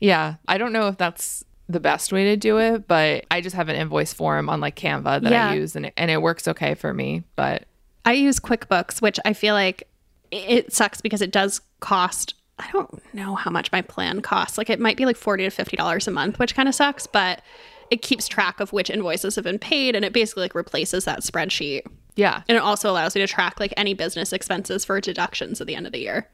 [0.00, 3.56] Yeah, I don't know if that's the best way to do it, but I just
[3.56, 5.50] have an invoice form on like Canva that Yeah.
[5.50, 7.24] I use and it, and it works okay for me.
[7.36, 7.64] But
[8.04, 9.86] I use QuickBooks, which I feel like
[10.30, 12.34] it sucks because it does cost.
[12.58, 14.58] I don't know how much my plan costs.
[14.58, 17.06] Like it might be like forty to fifty dollars a month, which kind of sucks.
[17.06, 17.42] But
[17.90, 21.20] it keeps track of which invoices have been paid, and it basically like replaces that
[21.20, 21.82] spreadsheet.
[22.16, 25.66] yeah, And it also allows me to track like any business expenses for deductions at
[25.66, 26.28] the end of the year.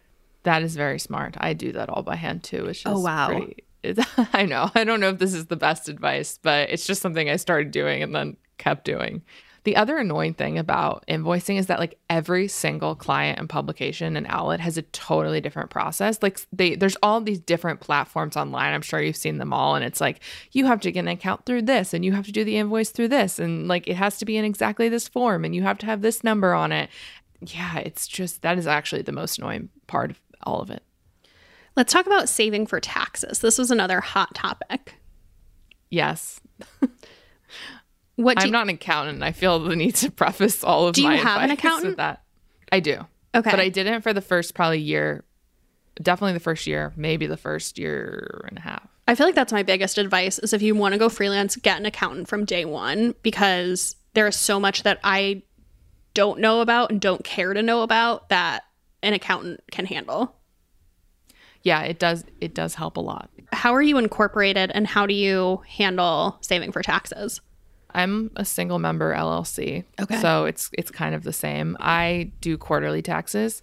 [0.44, 1.34] That is very smart.
[1.38, 2.64] I do that all by hand too.
[2.64, 3.28] Which is Oh, wow.
[3.28, 4.00] pretty, it's,
[4.32, 4.70] I know.
[4.74, 7.70] I don't know if this is the best advice, but it's just something I started
[7.70, 9.22] doing and then kept doing.
[9.64, 14.26] The other annoying thing about invoicing is that like every single client and publication and
[14.28, 16.18] outlet has a totally different process.
[16.22, 18.74] Like they there's all these different platforms online.
[18.74, 20.20] I'm sure you've seen them all and it's like
[20.52, 22.90] you have to get an account through this and you have to do the invoice
[22.90, 25.78] through this and like it has to be in exactly this form and you have
[25.78, 26.90] to have this number on it.
[27.40, 30.82] Yeah, it's just that is actually the most annoying part of all of it.
[31.76, 33.40] Let's talk about saving for taxes.
[33.40, 34.94] This was another hot topic.
[35.90, 36.40] Yes.
[38.16, 39.22] What do I'm you, not an accountant.
[39.24, 41.86] I feel the need to preface all of Do you my have an accountant?
[41.88, 42.22] with that.
[42.70, 42.98] I do.
[43.34, 43.50] Okay.
[43.50, 45.24] But I didn't for the first probably year.
[46.00, 48.88] Definitely the first year, maybe the first year and a half.
[49.06, 51.78] I feel like that's my biggest advice is if you want to go freelance, get
[51.78, 55.42] an accountant from day one because there is so much that I
[56.14, 58.63] don't know about and don't care to know about that
[59.04, 60.34] an accountant can handle.
[61.62, 63.30] Yeah, it does it does help a lot.
[63.52, 67.40] How are you incorporated and how do you handle saving for taxes?
[67.90, 69.84] I'm a single member LLC.
[70.00, 70.20] Okay.
[70.20, 71.76] So it's it's kind of the same.
[71.80, 73.62] I do quarterly taxes.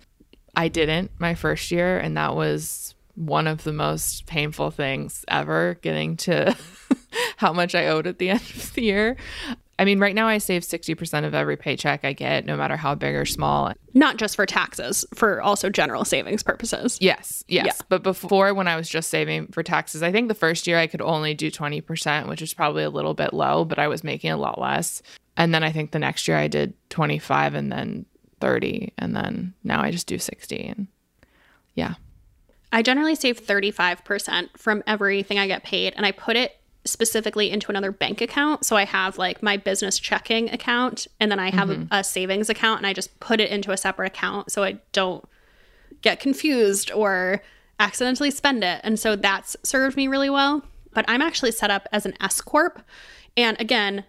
[0.56, 5.78] I didn't my first year and that was one of the most painful things ever
[5.82, 6.56] getting to
[7.38, 9.18] how much I owed at the end of the year.
[9.82, 12.94] I mean, right now I save 60% of every paycheck I get, no matter how
[12.94, 13.74] big or small.
[13.96, 17.00] Not just for taxes, for also general savings purposes.
[17.02, 17.66] Yes, yes.
[17.66, 17.86] Yeah.
[17.90, 20.86] But before, when I was just saving for taxes, I think the first year I
[20.86, 24.30] could only do 20%, which is probably a little bit low, but I was making
[24.30, 25.02] a lot less.
[25.36, 28.06] And then I think the next year I did 25 and then
[28.40, 28.94] 30.
[29.00, 30.58] And then now I just do 60.
[30.60, 30.88] And
[31.74, 31.96] yeah.
[32.72, 37.70] I generally save 35% from everything I get paid and I put it specifically into
[37.70, 38.66] another bank account.
[38.66, 42.50] So I have like my business checking account and then I have a, a savings
[42.50, 45.24] account and I just put it into a separate account so I don't
[46.02, 47.44] get confused or
[47.80, 48.82] accidentally spend it.
[48.84, 50.64] And so that's served me really well.
[50.94, 52.82] But I'm actually set up as an S corp
[53.38, 54.04] and again,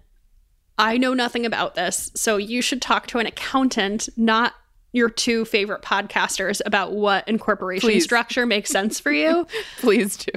[0.78, 2.10] I know nothing about this.
[2.14, 4.54] So you should talk to an accountant, not
[4.92, 8.04] your two favorite podcasters about what incorporation Please.
[8.04, 9.46] structure makes sense for you.
[9.78, 10.32] Please do.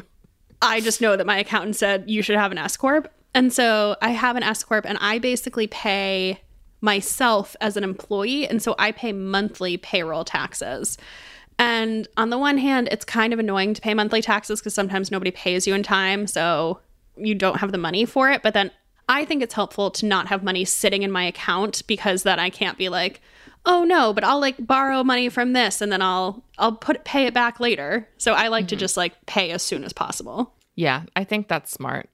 [0.66, 3.96] I just know that my accountant said you should have an S corp, and so
[4.02, 6.42] I have an S corp, and I basically pay
[6.82, 10.98] myself as an employee, and so I pay monthly payroll taxes.
[11.58, 15.10] And on the one hand, it's kind of annoying to pay monthly taxes because sometimes
[15.10, 16.80] nobody pays you in time, so
[17.18, 18.42] you don't have the money for it.
[18.44, 18.72] But then
[19.08, 22.50] I think it's helpful to not have money sitting in my account because then I
[22.50, 23.22] can't be like,
[23.66, 27.26] oh no, but I'll like borrow money from this and then I'll I'll put pay
[27.26, 28.08] it back later.
[28.18, 28.80] So I like to mm-hmm.
[28.80, 30.54] just like pay as soon as possible.
[30.76, 32.10] Yeah, I think that's smart.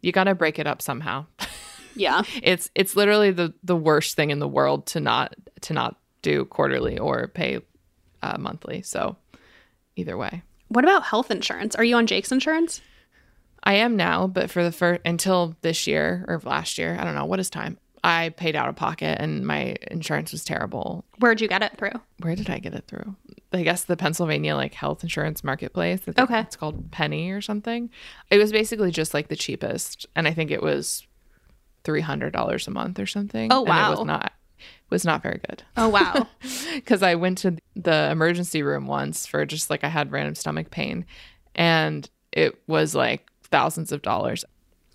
[0.00, 1.26] You got to break it up somehow.
[1.98, 2.24] Yeah.
[2.42, 6.44] it's it's literally the the worst thing in the world to not to not do
[6.44, 7.60] quarterly or pay
[8.22, 8.82] uh, monthly.
[8.82, 9.16] So
[9.96, 11.74] either way, What about health insurance?
[11.74, 12.82] Are you on Jake's insurance?
[13.64, 17.14] I am now, but for the first until this year or last year, I don't
[17.14, 17.78] know what is time.
[18.06, 21.04] I paid out of pocket and my insurance was terrible.
[21.18, 22.00] Where'd you get it through?
[22.20, 23.16] Where did I get it through?
[23.52, 26.00] I guess the Pennsylvania like health insurance marketplace.
[26.02, 26.40] I think Okay.
[26.40, 27.90] It's called Pennie or something.
[28.30, 30.06] It was basically just like the cheapest.
[30.14, 31.04] And I think it was
[31.82, 33.52] three hundred dollars a month or something.
[33.52, 33.90] Oh, And it wow.
[33.90, 34.32] was not
[34.88, 35.64] was not very good.
[35.76, 36.28] Oh wow.
[36.74, 40.70] because I went to the emergency room once for just like I had random stomach
[40.70, 41.06] pain,
[41.56, 44.44] and it was like thousands of dollars.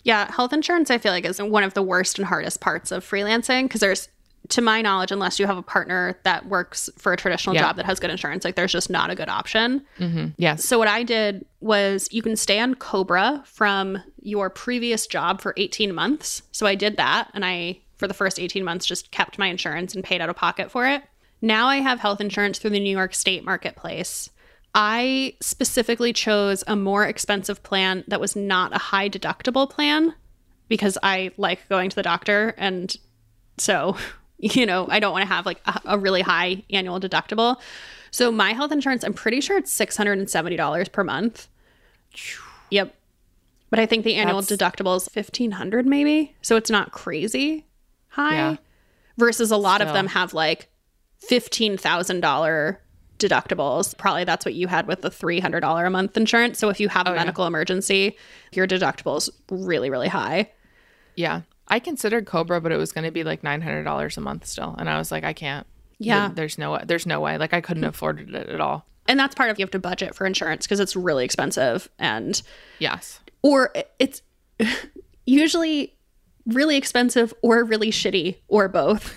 [0.03, 3.03] Yeah, health insurance I feel like is one of the worst and hardest parts of
[3.05, 4.09] freelancing because there's
[4.49, 7.61] to my knowledge unless you have a partner that works for a traditional Yeah.
[7.61, 9.85] job that has good insurance like there's just not a good option.
[9.99, 10.29] Mm-hmm.
[10.37, 15.39] Yes, So what I did was you can stay on Cobra from your previous job
[15.41, 16.41] for 18 months.
[16.51, 19.93] So I did that and I for the first 18 months just kept my insurance
[19.93, 21.03] and paid out of pocket for it.
[21.41, 24.29] Now I have health insurance through the New York State marketplace.
[24.73, 30.13] I specifically chose a more expensive plan that was not a high deductible plan
[30.69, 32.95] because I like going to the doctor and
[33.57, 33.97] so
[34.37, 37.57] you know I don't want to have like a, a really high annual deductible.
[38.11, 41.47] So my health insurance, I'm pretty sure it's six hundred and seventy dollars per month.
[42.69, 42.93] Yep,
[43.69, 47.65] but I think the annual That's- deductible is fifteen hundred maybe, so it's not crazy
[48.09, 48.35] high.
[48.35, 48.55] Yeah.
[49.17, 50.69] Versus a lot of them have like
[51.17, 52.81] fifteen thousand dollar
[53.21, 53.97] deductibles.
[53.97, 56.59] Probably that's what you had with the three hundred dollar a month insurance.
[56.59, 57.19] So if you have a Oh, yeah.
[57.19, 58.17] medical emergency,
[58.51, 60.51] your deductible is really really high.
[61.15, 61.41] yeah.
[61.67, 64.45] I considered Cobra, but it was going to be like nine hundred dollars a month
[64.45, 65.65] still, and I was like, I can't.
[65.99, 66.29] Yeah.
[66.33, 66.83] There's no way.
[66.85, 67.37] There's no way.
[67.37, 67.89] Like I couldn't mm.
[67.89, 68.85] afford it at all.
[69.07, 72.41] And that's part of you have to budget for insurance because it's really expensive and
[72.79, 73.19] Yes.
[73.41, 74.21] or it's
[75.25, 75.95] usually
[76.45, 79.13] really expensive or really shitty or both.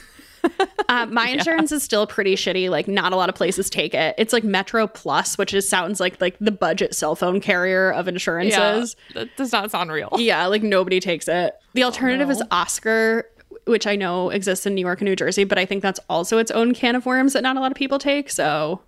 [0.89, 2.71] Uh, my insurance is still pretty shitty.
[2.71, 4.15] Like, not a lot of places take it.
[4.19, 8.97] It's like MetroPlus, which is sounds like like the budget cell phone carrier of insurances.
[9.15, 10.11] That does not sound real.
[10.19, 11.55] Yeah, like nobody takes it.
[11.75, 13.27] The alternative is Oscar,
[13.67, 16.39] which I know exists in New York and New Jersey, but I think that's also
[16.39, 18.31] its own can of worms that not a lot of people take.
[18.31, 18.81] So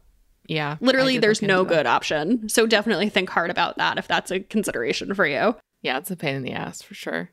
[0.46, 0.76] Yeah.
[0.80, 2.48] Literally, there's no good option.
[2.48, 5.57] So definitely think hard about that if that's a consideration for you.
[5.82, 7.30] Yeah, it's a pain in the ass for sure.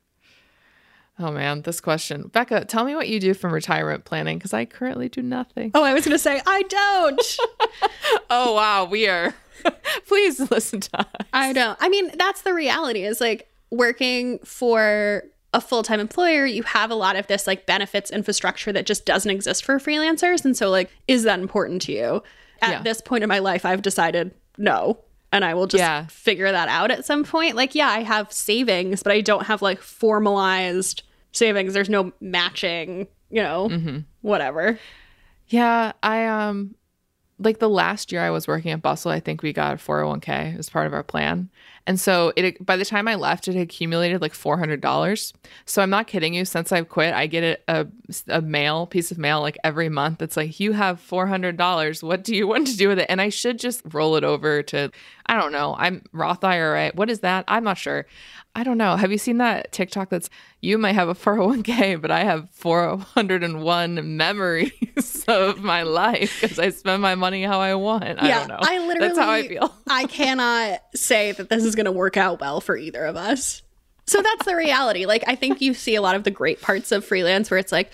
[1.20, 2.24] Oh man, this question.
[2.34, 5.72] Becca, tell me what you do from retirement planning because I currently do nothing.
[5.76, 7.38] Oh, I was going to say, I don't.
[8.30, 9.34] Oh wow, we are.
[10.08, 11.08] Please listen to us.
[11.34, 11.78] I don't.
[11.80, 16.96] I mean, that's the reality is like working for a full-time employer, you have a
[16.96, 20.44] lot of this like benefits infrastructure that just doesn't exist for freelancers.
[20.44, 22.24] And so like, is that important to you?
[22.62, 22.82] At Yeah.
[22.82, 24.98] this point in my life, I've decided no.
[25.34, 26.06] And I will just Yeah.
[26.08, 27.56] figure that out at some point.
[27.56, 31.74] Like, yeah, I have savings, but I don't have like formalized savings.
[31.74, 33.98] There's no matching, you know, Mm-hmm.
[34.22, 34.80] whatever.
[35.48, 36.76] Yeah, I um
[37.40, 40.58] like the last year I was working at Bustle, I think we got a 401k
[40.58, 41.50] as part of our plan.
[41.86, 45.34] And so it by the time I left, it accumulated like $400.
[45.66, 46.46] So I'm not kidding you.
[46.46, 47.88] Since I've quit, I get a,
[48.28, 50.22] a, mail piece of mail like every month.
[50.22, 52.04] It's like, you have $400.
[52.04, 53.08] What do you want to do with it?
[53.10, 54.92] And I should just roll it over to,
[55.26, 55.76] I don't know.
[55.78, 56.92] I'm Roth IRA.
[56.96, 57.44] What is that?
[57.48, 58.06] I'm not sure.
[58.56, 58.96] I don't know.
[58.96, 60.30] Have you seen that TikTok that's
[60.62, 66.70] you might have a 401k, but I have 401 memories of my life because I
[66.70, 68.04] spend my money how I want.
[68.04, 68.60] I don't know.
[68.60, 69.74] I literally That's how I feel.
[69.88, 73.62] I cannot say that this is going to work out well for either of us.
[74.06, 75.06] So that's the reality.
[75.06, 77.72] Like I think you see a lot of the great parts of freelance where it's
[77.72, 77.90] like,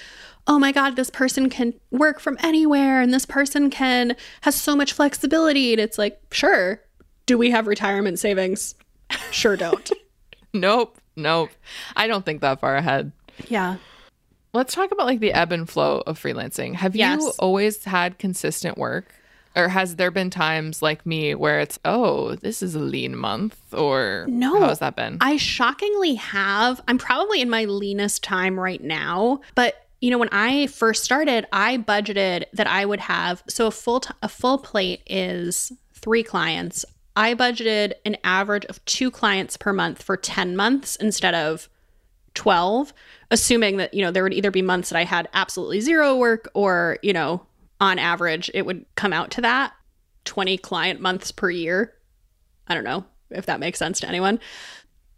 [0.47, 4.76] "Oh my god, this person can work from anywhere and this person can has so
[4.76, 6.82] much flexibility." And it's like, "Sure.
[7.28, 8.74] Do we have retirement savings?"
[9.32, 9.91] Sure don't.
[10.54, 10.97] Nope.
[11.16, 11.50] Nope.
[11.95, 13.12] I don't think that far ahead.
[13.47, 13.76] yeah.
[14.52, 16.74] Let's talk about like the ebb and flow of freelancing.
[16.74, 19.14] Have you always had consistent work?
[19.56, 23.58] Or has there been times like me where it's, oh, this is a lean month?
[23.74, 24.60] Or No.
[24.60, 25.18] how has that been?
[25.22, 26.82] I shockingly have.
[26.88, 31.45] I'm probably in my leanest time right now, but you know, when I first started,
[31.52, 36.24] I budgeted that I would have so a full t- a full plate is 3
[36.24, 36.86] clients.
[37.20, 41.67] I budgeted an average of 2 clients per month for 10 months instead of
[42.36, 42.93] 12,
[43.30, 46.49] assuming that, you know, there would either be months that I had absolutely zero work
[46.53, 47.45] or, you know,
[47.82, 49.74] on average it would come out to that
[50.24, 51.93] 20 client months per year.
[52.70, 54.39] I don't know if that makes sense to anyone.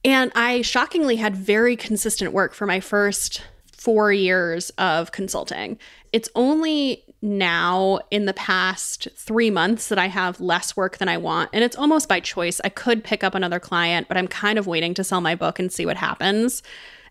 [0.03, 5.77] And I shockingly had very consistent work for my first four years of consulting.
[6.11, 11.17] It's only now in the past three months that I have less work than I
[11.17, 11.51] want.
[11.53, 12.59] And it's almost by choice.
[12.63, 15.59] I could pick up another client, but I'm kind of waiting to sell my book
[15.59, 16.63] and see what happens.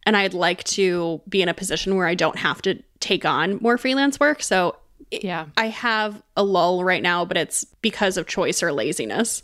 [0.04, 3.58] And I'd like to be in a position where I don't have to take on
[3.61, 4.42] more freelance work.
[4.42, 4.76] So
[5.12, 5.46] Yeah.
[5.56, 9.42] I have a lull right now, but it's because of choice or laziness.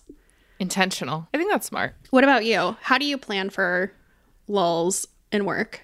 [0.58, 1.28] Intentional.
[1.34, 1.94] I think that's smart.
[2.10, 2.76] What about you?
[2.80, 3.92] How do you plan for
[4.48, 5.82] lulls in work?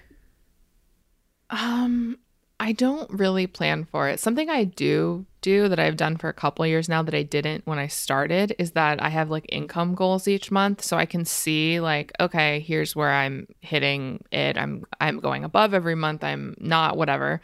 [1.49, 2.17] Um,
[2.59, 4.19] I don't really plan for it.
[4.19, 7.67] Something I do do that I've done for a couple years now that I didn't
[7.67, 11.25] when I started is that I have like income goals each month so I can
[11.25, 14.57] see like okay, here's where I'm hitting it.
[14.57, 16.23] I'm I'm going above every month.
[16.23, 17.41] I'm not whatever.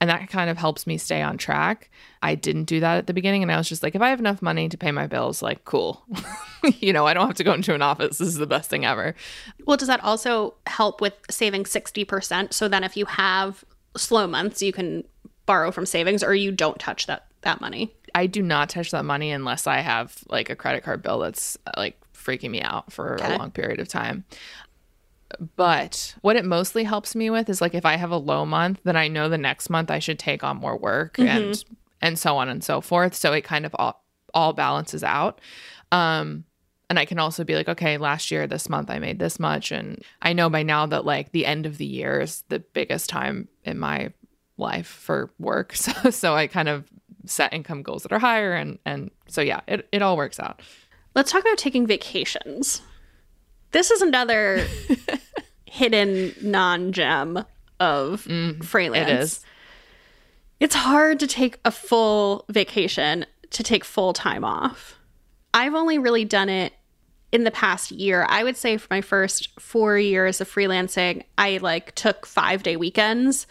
[0.00, 1.90] And that kind of helps me stay on track.
[2.22, 4.20] I didn't do that at the beginning and I was just like if I have
[4.20, 6.02] enough money to pay my bills, like cool.
[6.80, 8.18] you know, I don't have to go into an office.
[8.18, 9.14] This is the best thing ever.
[9.66, 12.54] Well, does that also help with saving 60%?
[12.54, 13.64] So then if you have
[13.96, 15.04] slow months, you can
[15.46, 17.92] borrow from savings or you don't touch that that money.
[18.14, 21.58] I do not touch that money unless I have like a credit card bill that's
[21.66, 23.34] uh, like freaking me out for Okay.
[23.34, 24.24] a long period of time.
[25.56, 28.80] But what it mostly helps me with is like if I have a low month,
[28.84, 31.62] then I know the next month I should take on more work and
[32.02, 33.14] and so on and so forth.
[33.14, 35.40] So it kind of all all balances out.
[35.90, 36.44] Um
[36.92, 39.72] and I can also be like, okay, last year, this month, I made this much.
[39.72, 43.08] And I know by now that like the end of the year is the biggest
[43.08, 44.12] time in my
[44.58, 45.72] life for work.
[45.76, 46.84] So, so I kind of
[47.24, 48.52] set income goals that are higher.
[48.52, 50.60] And, and so, yeah, it, it all works out.
[51.14, 52.82] Let's talk about taking vacations.
[53.70, 54.62] This is another
[55.64, 57.42] hidden non-gem
[57.80, 59.08] of mm, freelance.
[59.10, 59.40] it is.
[60.60, 64.98] It's hard to take a full vacation to take full time off.
[65.54, 66.74] I've only really done it
[67.32, 68.26] in the past year.
[68.28, 73.46] I would say for my first 4 years of freelancing, I like took 5-day weekends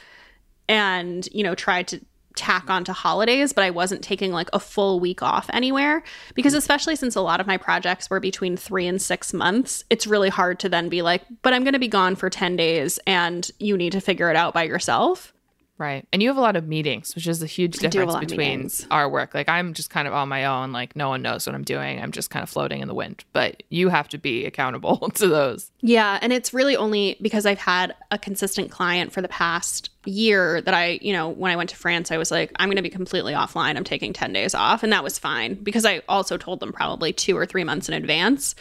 [0.69, 1.99] and, you know, tried to
[2.35, 6.01] tack onto holidays, but I wasn't taking like a full week off anywhere
[6.33, 10.07] because especially since a lot of my projects were between 3 and 6 months, it's
[10.07, 12.99] really hard to then be like, but I'm going to be gone for 10 days
[13.05, 15.33] and you need to figure it out by yourself.
[15.81, 16.07] Right.
[16.13, 18.69] And you have a lot of meetings, which is a huge have a difference between
[18.91, 19.33] our work.
[19.33, 21.99] Like I'm just kind of on my own, like no one knows what I'm doing.
[21.99, 23.23] I'm just kind of floating in the wind.
[23.33, 25.71] But you have to be accountable to those.
[25.81, 30.61] Yeah, and it's really only because I've had a consistent client for the past year
[30.61, 32.83] that I, you know, when I went to France, I was like, I'm going to
[32.83, 33.75] be completely offline.
[33.75, 34.83] I'm taking 10 days off.
[34.83, 37.95] And that was fine because I also told them probably two or three months in
[37.95, 38.53] advance.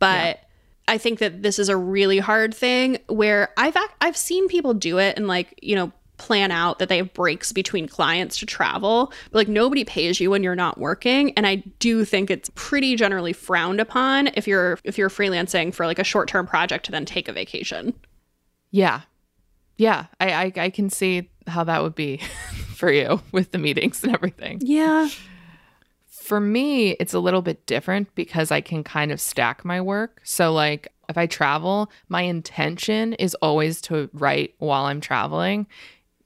[0.00, 0.40] But
[0.88, 4.72] I think that this is a really hard thing where I've ac- I've seen people
[4.72, 8.44] do it and like, you know, plan out that they have breaks between clients to
[8.46, 12.50] travel but like nobody pays you when you're not working and i do think it's
[12.54, 16.90] pretty generally frowned upon if you're if you're freelancing for like a short-term project to
[16.92, 17.94] then take a vacation
[18.70, 19.02] Yeah.
[19.76, 20.06] Yeah.
[20.20, 22.16] I, I, I can see how that would be
[22.74, 24.58] for you with the meetings and everything.
[24.62, 25.08] yeah
[26.06, 30.20] For me, it's a little bit different because I can kind of stack my work.
[30.24, 35.66] So, like, if I travel, my intention is always to write while I'm traveling.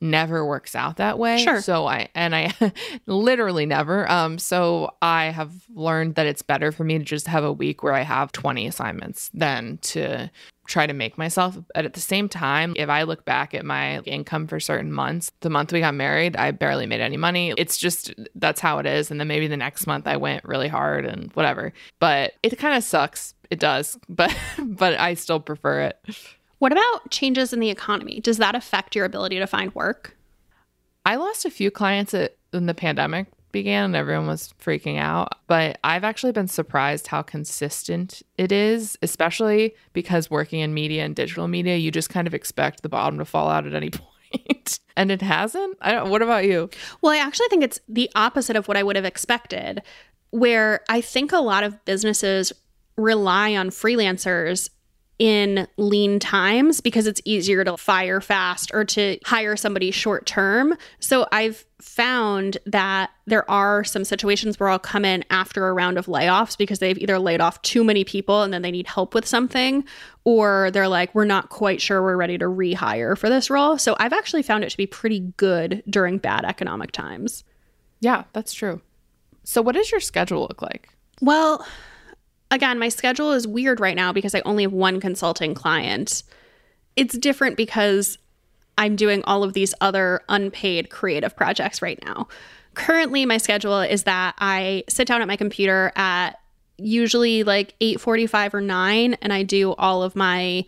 [0.02, 1.38] Never works out that way.
[1.44, 1.60] Sure.
[1.60, 2.52] So I and I
[3.06, 4.10] literally never.
[4.10, 4.36] Um.
[4.36, 7.94] So I have learned that it's better for me to just have a week where
[7.94, 10.28] I have 20 assignments than to
[10.66, 11.56] try to make myself.
[11.72, 15.30] But at the same time, if I look back at my income for certain months,
[15.38, 17.54] the month we got married, I barely made any money.
[17.56, 19.12] It's just that's how it is.
[19.12, 21.72] And then maybe the next month I went really hard and whatever.
[22.00, 23.34] But it kind of sucks.
[23.52, 23.96] It does.
[24.08, 25.98] But but I still prefer it.
[26.62, 30.16] What about changes in the economy does that affect your ability to find work
[31.04, 35.34] I lost a few clients at, when the pandemic began and everyone was freaking out,
[35.46, 41.14] but I've actually been surprised how consistent it is, especially because working in media and
[41.14, 43.90] digital media, you just kind of expect the bottom to fall out at any
[44.32, 44.80] point.
[44.96, 45.76] and it hasn't.
[45.80, 46.70] I don't what about you?
[47.02, 49.82] Well, I actually think it's the opposite of what I would have expected,
[50.30, 52.52] where I think a lot of businesses
[52.96, 54.70] rely on freelancers
[55.18, 60.74] in lean times because it's easier to fire fast or to hire somebody short term.
[61.00, 65.98] So I've found that there are some situations where I'll come in after a round
[65.98, 69.14] of layoffs because they've either laid off too many people and then they need help
[69.14, 69.84] with something,
[70.24, 73.78] or they're like, we're not quite sure we're ready to rehire for this role.
[73.78, 77.44] So I've actually found it to be pretty good during bad economic times.
[78.00, 78.80] Yeah, that's true.
[79.44, 80.88] So, what does your schedule look like?
[81.20, 81.66] Well,
[82.52, 86.22] again, my schedule is weird right now because I only have one consulting client.
[86.94, 88.18] It's different because
[88.78, 92.28] I'm doing all of these other unpaid creative projects right now.
[92.74, 96.38] Currently, my schedule is that I sit down at my computer at
[96.76, 100.64] usually like 8:45 or 9 and I do all of my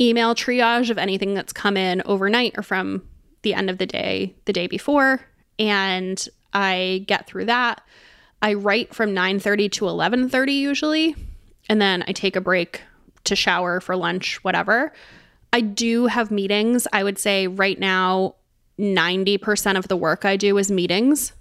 [0.00, 3.02] email triage of anything that's come in overnight or from
[3.42, 5.20] the end of the day the day before
[5.58, 7.82] and I get through that.
[8.42, 11.14] I write from 9:30 to 11:30 usually,
[11.68, 12.82] and then I take a break
[13.24, 14.92] to shower for lunch, whatever.
[15.52, 16.88] I do have meetings.
[16.92, 18.34] I would say right now
[18.78, 21.32] 90% of the work I do is meetings.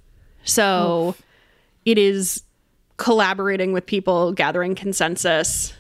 [0.44, 1.22] So Oof.
[1.86, 2.44] it is
[2.98, 5.74] collaborating with people, gathering consensus,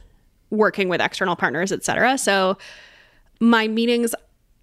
[0.49, 2.17] working with external partners, etc.
[2.17, 2.57] So
[3.39, 4.15] my meetings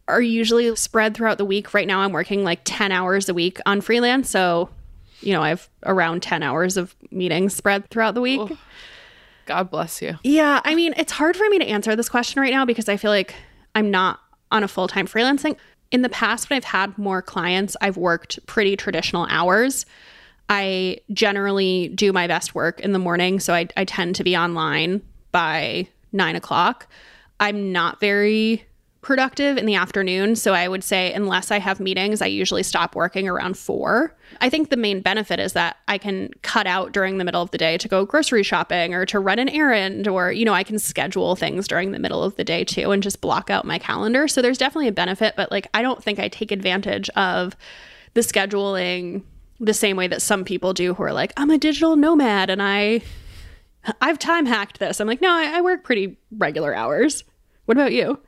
[0.09, 1.75] are usually spread throughout the week.
[1.75, 4.71] Right now I'm working like 10 hours a week on freelance, so
[5.21, 8.41] you know, I have around 10 hours of meetings spread throughout the week.
[8.41, 8.59] Oh,
[9.47, 10.19] God bless you.
[10.23, 10.61] Yeah.
[10.65, 13.11] I mean, it's hard for me to answer this question right now because I feel
[13.11, 13.35] like
[13.75, 15.57] I'm not on a full time freelancing.
[15.91, 19.87] In the past, when I've had more clients, I've worked pretty traditional hours.
[20.51, 23.41] I generally do my best work in the morning.
[23.41, 25.03] So I, I tend to be online
[25.33, 26.87] by nine o'clock.
[27.41, 28.67] I'm not very
[29.09, 30.37] productive in the afternoon.
[30.37, 34.15] So I would say, unless I have meetings, I usually stop working around four.
[34.43, 37.51] I think the main benefit is that I can cut out during the middle of
[37.51, 40.63] the day to go grocery shopping or to run an errand, or, you know, I
[40.63, 43.79] can schedule things during the middle of the day too and just block out my
[43.79, 44.29] calendar.
[44.29, 47.57] So there's definitely a benefit, but like, I don't think I take advantage of
[48.13, 49.23] the scheduling
[49.59, 52.63] the same way that some people do who are like, I'm a digital nomad and
[52.63, 53.01] I.
[54.03, 55.01] I've time hacked this.
[55.01, 57.25] I'm like, no, I, I work pretty regular hours.
[57.65, 58.21] What about you?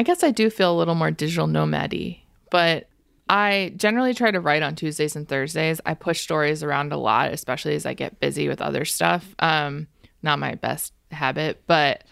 [0.00, 2.20] I guess I do feel a little more digital nomady,
[2.50, 2.88] but
[3.28, 5.78] I generally try to write on Tuesdays and Thursdays.
[5.84, 9.34] I push stories around a lot, especially as I get busy with other stuff.
[9.40, 9.88] Um,
[10.22, 12.04] not my best habit, but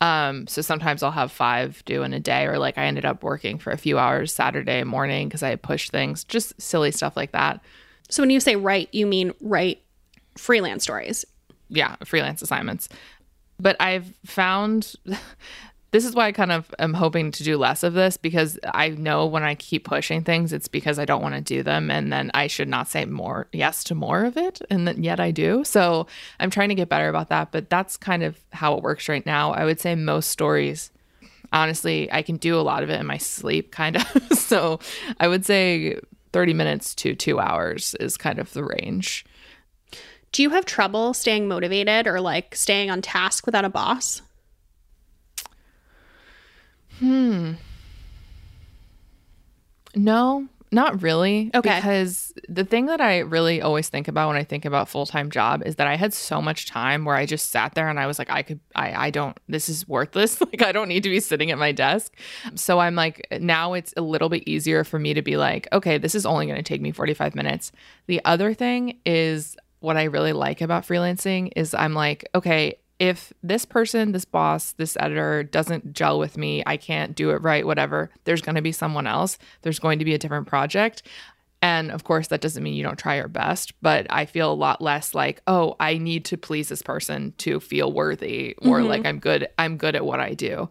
[0.00, 3.22] um, so sometimes I'll have five due in a day, or like I ended up
[3.22, 7.32] working for a few hours Saturday morning because I pushed things, just silly stuff like
[7.32, 7.60] that.
[8.08, 9.82] So when you say write, you mean write
[10.38, 11.26] freelance stories?
[11.68, 12.88] Yeah, freelance assignments.
[13.60, 14.94] But I've found
[15.94, 18.88] this is why I kind of am hoping to do less of this because I
[18.88, 21.88] know when I keep pushing things, it's because I don't want to do them.
[21.88, 24.60] And then I should not say more yes to more of it.
[24.70, 25.62] And then yet I do.
[25.62, 26.08] So
[26.40, 27.52] I'm trying to get better about that.
[27.52, 29.52] But that's kind of how it works right now.
[29.52, 30.90] I would say most stories,
[31.52, 34.32] honestly, I can do a lot of it in my sleep, kind of.
[34.36, 34.80] so
[35.20, 36.00] I would say
[36.32, 39.24] 30 minutes to two hours is kind of the range.
[40.32, 44.22] Do you have trouble staying motivated or like staying on task without a boss?
[46.98, 47.52] Hmm.
[49.96, 51.52] No, not really.
[51.54, 51.76] Okay.
[51.76, 55.30] Because the thing that I really always think about when I think about full time
[55.30, 58.06] job is that I had so much time where I just sat there and I
[58.06, 60.40] was like, I could, I, I don't, this is worthless.
[60.40, 62.16] like, I don't need to be sitting at my desk.
[62.56, 65.96] So I'm like, now it's a little bit easier for me to be like, okay,
[65.96, 67.70] this is only going to take me 45 minutes.
[68.06, 72.78] The other thing is, what I really like about freelancing is I'm like, okay,
[73.08, 77.42] if this person, this boss, this editor doesn't gel with me, I can't do it
[77.42, 79.38] right, whatever, there's going to be someone else.
[79.62, 81.02] There's going to be a different project.
[81.60, 84.54] And of course, that doesn't mean you don't try your best, but I feel a
[84.54, 88.88] lot less like, oh, I need to please this person to feel worthy or mm-hmm.
[88.88, 90.70] like I'm good, I'm good at what I do.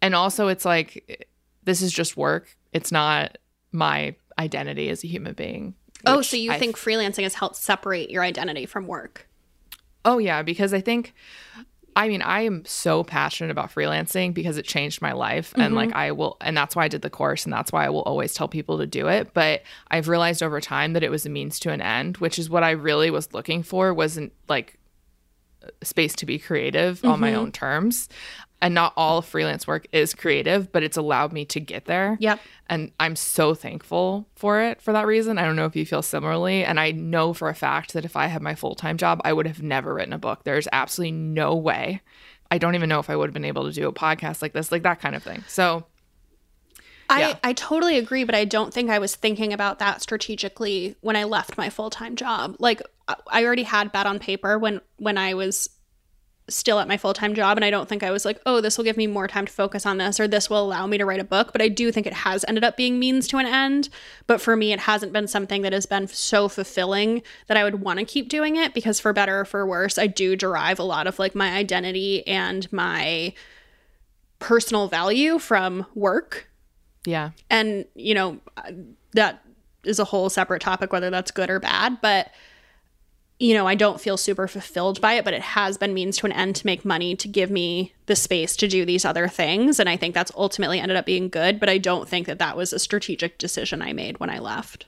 [0.00, 1.28] And also, it's like,
[1.64, 2.56] this is just work.
[2.72, 3.38] It's not
[3.72, 5.74] my identity as a human being.
[6.04, 9.28] Oh, so you I think freelancing has helped separate your identity from work?
[10.04, 11.14] Oh, yeah, because I think,
[11.94, 15.50] I mean, I am so passionate about freelancing because it changed my life.
[15.50, 15.60] Mm-hmm.
[15.60, 17.44] And like, I will, and that's why I did the course.
[17.44, 19.32] And that's why I will always tell people to do it.
[19.34, 22.50] But I've realized over time that it was a means to an end, which is
[22.50, 24.78] what I really was looking for, wasn't like,
[25.82, 27.08] space to be creative mm-hmm.
[27.08, 27.40] on my mm-hmm.
[27.40, 28.08] own terms
[28.62, 32.16] and not all freelance work is creative, but it's allowed me to get there.
[32.20, 32.40] Yep.
[32.70, 35.36] And I'm so thankful for it for that reason.
[35.36, 36.64] I don't know if you feel similarly.
[36.64, 39.32] And I know for a fact that if I had my full time job, I
[39.32, 40.44] would have never written a book.
[40.44, 42.02] There's absolutely no way.
[42.52, 44.52] I don't even know if I would have been able to do a podcast like
[44.52, 45.42] this, like that kind of thing.
[45.48, 45.84] So
[47.18, 47.38] yeah.
[47.42, 51.16] I, I totally agree, but I don't think I was thinking about that strategically when
[51.16, 52.56] I left my full time job.
[52.58, 52.82] Like
[53.26, 55.68] I already had that on paper when when I was
[56.48, 57.56] still at my full time job.
[57.56, 59.52] And I don't think I was like, oh, this will give me more time to
[59.52, 61.52] focus on this or this will allow me to write a book.
[61.52, 63.88] But I do think it has ended up being means to an end.
[64.26, 67.80] But for me, it hasn't been something that has been so fulfilling that I would
[67.80, 70.84] want to keep doing it because for better or for worse, I do derive a
[70.84, 73.34] lot of like my identity and my
[74.38, 76.48] personal value from work.
[77.04, 77.30] Yeah.
[77.50, 78.38] And, you know,
[79.12, 79.42] that
[79.84, 82.00] is a whole separate topic, whether that's good or bad.
[82.00, 82.30] But
[83.42, 86.26] you know, I don't feel super fulfilled by it, but it has been means to
[86.26, 89.80] an end to make money to give me the space to do these other things.
[89.80, 92.56] And I think that's ultimately ended up being good, but I don't think that that
[92.56, 94.86] was a strategic decision I made when I left.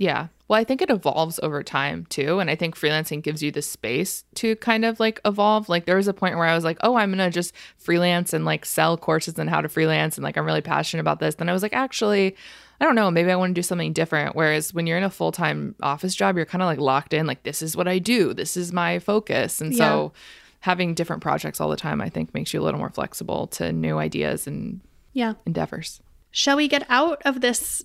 [0.00, 0.28] Yeah.
[0.48, 2.40] Well, I think it evolves over time too.
[2.40, 5.68] And I think freelancing gives you the space to kind of like evolve.
[5.68, 8.32] Like there was a point where I was like, oh, I'm going to just freelance
[8.32, 10.16] and like sell courses on how to freelance.
[10.16, 11.34] And like, I'm really passionate about this.
[11.34, 12.34] Then I was like, actually,
[12.80, 14.34] I don't know, maybe I want to do something different.
[14.34, 17.26] Whereas when you're in a full time office job, you're kind of like locked in,
[17.26, 19.60] like, this is what I do, this is my focus.
[19.60, 19.78] And yeah.
[19.78, 20.12] so
[20.60, 23.70] having different projects all the time, I think makes you a little more flexible to
[23.70, 24.80] new ideas and
[25.12, 26.00] yeah endeavors.
[26.30, 27.84] Shall we get out of this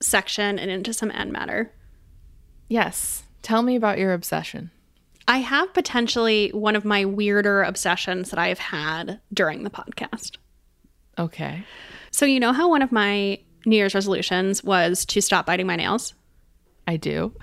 [0.00, 1.72] section and into some end matter?
[2.68, 3.24] Yes.
[3.42, 4.70] Tell me about your obsession.
[5.28, 10.36] I have potentially one of my weirder obsessions that I've had during the podcast.
[11.18, 11.64] Okay.
[12.10, 15.76] So, you know how one of my New Year's resolutions was to stop biting my
[15.76, 16.14] nails.
[16.86, 17.34] I do.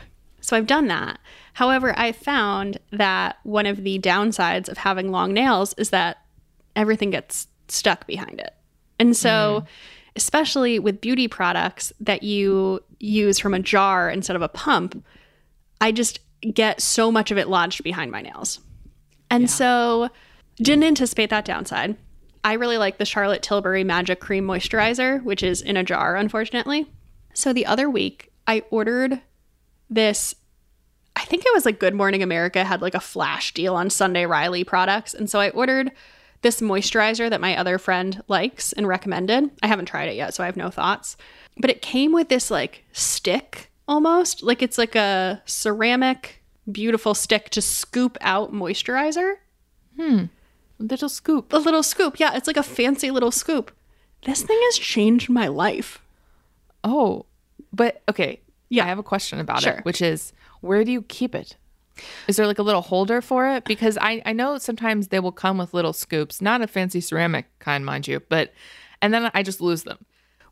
[0.42, 1.20] So I've done that.
[1.54, 6.18] However, I found that one of the downsides of having long nails is that
[6.76, 8.54] everything gets stuck behind it.
[9.00, 9.68] And so, mm.
[10.18, 15.06] Especially with beauty products that you use from a jar instead of a pump,
[15.80, 16.20] I just
[16.54, 18.60] get so much of it lodged behind my nails.
[19.30, 19.50] And yeah.
[19.50, 20.10] so,
[20.58, 21.96] didn't anticipate that downside.
[22.44, 26.88] I really like the Charlotte Tilbury Magic Cream Moisturizer, which is in a jar, unfortunately.
[27.34, 29.22] So the other week, I ordered
[29.90, 30.34] this.
[31.16, 34.26] I think it was like Good Morning America had like a flash deal on Sunday
[34.26, 35.14] Riley products.
[35.14, 35.92] And so I ordered
[36.42, 39.50] this moisturizer that my other friend likes and recommended.
[39.64, 41.18] I haven't tried it yet, so I have no thoughts.
[41.58, 44.44] But it came with this like stick almost.
[44.44, 49.36] Like it's like a ceramic, beautiful stick to scoop out moisturizer.
[49.96, 50.26] Hmm.
[50.80, 51.52] Little scoop.
[51.54, 52.20] A little scoop.
[52.20, 53.72] Yeah, it's like a fancy little scoop.
[54.26, 56.02] This thing has changed my life.
[56.84, 57.26] Oh,
[57.74, 58.42] but okay.
[58.70, 59.74] Yeah, I have a question about sure.
[59.74, 61.56] it, which is where do you keep it?
[62.28, 63.66] Is there like a little holder for it?
[63.66, 67.46] Because I, I know sometimes they will come with little scoops, not a fancy ceramic
[67.60, 68.54] kind, mind you, but
[69.02, 70.06] and then I just lose them.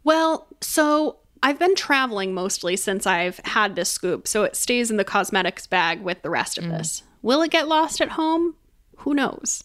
[0.03, 4.97] Well, so I've been traveling mostly since I've had this scoop, so it stays in
[4.97, 6.77] the cosmetics bag with the rest of mm.
[6.77, 7.03] this.
[7.21, 8.55] Will it get lost at home?
[8.97, 9.63] Who knows?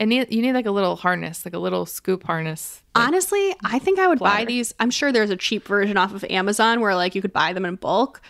[0.00, 2.82] And you need like a little harness, like a little scoop harness.
[2.94, 4.72] Like Honestly, I think I would buy these.
[4.80, 7.66] I'm sure there's a cheap version off of Amazon where like you could buy them
[7.66, 8.22] in bulk.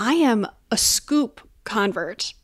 [0.00, 2.34] I am a scoop convert.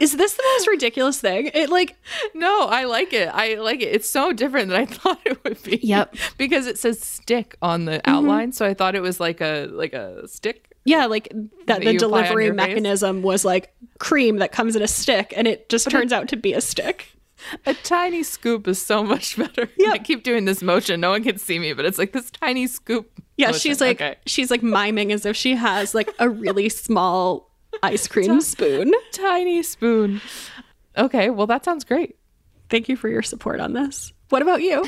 [0.00, 1.50] Is this the most ridiculous thing?
[1.54, 1.96] It like
[2.34, 3.28] no, I like it.
[3.32, 3.86] I like it.
[3.86, 5.80] It's so different than I thought it would be.
[5.82, 6.16] Yep.
[6.36, 8.10] because it says stick on the mm-hmm.
[8.10, 10.74] outline, so I thought it was like a like a stick.
[10.84, 11.28] Yeah, like
[11.66, 13.24] that, that the delivery mechanism face.
[13.24, 16.28] was like cream that comes in a stick and it just but turns it, out
[16.28, 17.16] to be a stick.
[17.66, 19.68] A tiny scoop is so much better.
[19.78, 19.90] Yeah.
[19.90, 21.00] I keep doing this motion.
[21.00, 23.10] No one can see me, but it's like this tiny scoop.
[23.36, 23.60] Yeah, motion.
[23.60, 24.16] she's like okay.
[24.26, 27.45] she's like miming as if she has like a really small
[27.82, 28.92] ice cream spoon.
[29.12, 30.20] Tiny spoon.
[30.96, 32.16] Okay, well that sounds great.
[32.68, 34.12] Thank you for your support on this.
[34.30, 34.84] What about you?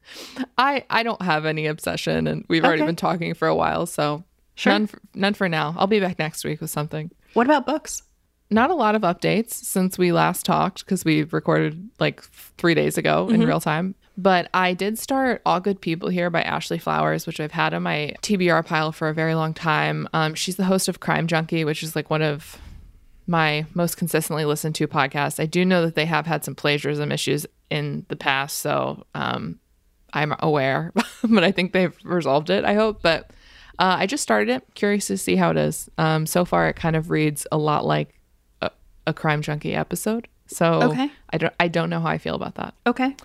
[0.58, 2.88] I I don't have any obsession and we've already okay.
[2.88, 4.72] been talking for a while, so sure.
[4.72, 5.74] none for, none for now.
[5.76, 7.10] I'll be back next week with something.
[7.34, 8.02] What about books?
[8.52, 12.22] not a lot of updates since we last talked because we recorded like
[12.58, 13.36] three days ago mm-hmm.
[13.36, 13.94] in real time.
[14.16, 17.82] But I did start All Good People Here by Ashley Flowers, which I've had on
[17.82, 20.08] my TBR pile for a very long time.
[20.12, 22.58] Um, she's the host of Crime Junkie, which is like one of
[23.26, 25.40] my most consistently listened to podcasts.
[25.40, 29.58] I do know that they have had some plagiarism issues in the past, so um,
[30.12, 30.92] I'm aware,
[31.24, 33.00] but I think they've resolved it, I hope.
[33.00, 33.30] But
[33.78, 35.88] uh, I just started it, curious to see how it is.
[35.96, 38.14] Um, so far, it kind of reads a lot like
[39.06, 40.28] a crime junkie episode.
[40.46, 41.10] So okay.
[41.30, 42.74] I don't I don't know how I feel about that.
[42.86, 43.16] Okay.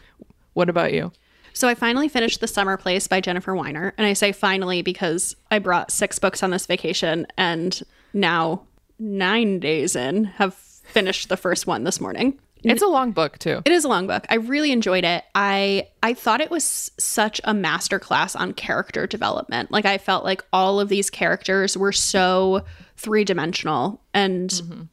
[0.58, 1.12] What about you?
[1.54, 3.94] So I finally finished The Summer Place by Jennifer Weiner.
[3.96, 7.80] And I say finally because I brought six books on this vacation and
[8.12, 8.64] now
[8.98, 12.40] nine days in have finished the first one this morning.
[12.64, 13.62] It's a long book too.
[13.66, 14.26] It is a long book.
[14.30, 15.24] I really enjoyed it.
[15.36, 19.70] I I thought it was such a masterclass on character development.
[19.70, 22.66] Like I felt like all of these characters were so
[22.96, 24.84] three-dimensional and mm-hmm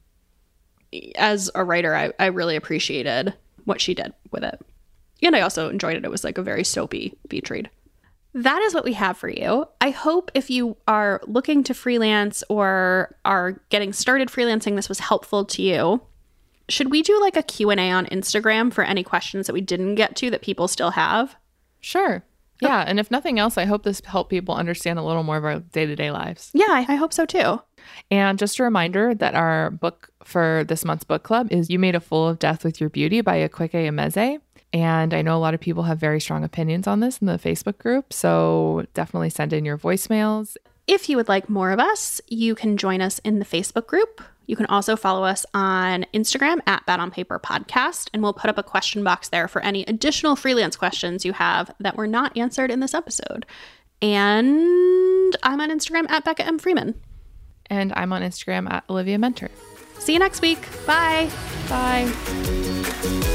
[1.17, 3.35] as a writer, I, I really appreciated
[3.65, 4.61] what she did with it.
[5.25, 6.05] And I also enjoyed it.
[6.05, 7.71] It was like a very soapy beach read.
[8.35, 9.67] That is what we have for you.
[9.81, 14.99] I hope if you are looking to freelance or are getting started freelancing, this was
[14.99, 16.03] helpful to you.
[16.69, 20.17] should we do like a Q&A on Instagram for any questions that we didn't get
[20.17, 21.37] to that people still have?
[21.81, 22.25] Sure.
[22.61, 22.85] Yeah.
[22.87, 25.61] And if nothing else, I hope this helped people understand a little more of our
[25.61, 26.51] day to day lives.
[26.55, 27.61] Yeah, I, I hope so too.
[28.11, 31.95] And just a reminder that our book for this month's book club is You Made
[31.95, 34.41] a Fool of Death with Your Beauty by Akwaeke Emezi.
[34.75, 37.39] And I know a lot of people have very strong opinions on this in the
[37.39, 38.13] Facebook group.
[38.13, 40.57] So definitely send in your voicemails.
[40.89, 44.21] If you would like more of us, you can join us in the Facebook group.
[44.47, 48.51] You can also follow us on Instagram at Bad on Paper Podcast, and we'll put
[48.51, 52.37] up a question box there for any additional freelance questions you have that were not
[52.37, 53.47] answered in this episode.
[54.03, 56.59] And I'm on Instagram at Becca M.
[56.59, 57.01] Freeman.
[57.71, 59.49] And I'm on Instagram at Olivia Muenter.
[59.99, 60.61] See you next week.
[60.85, 61.31] Bye.
[61.71, 63.31] Bye.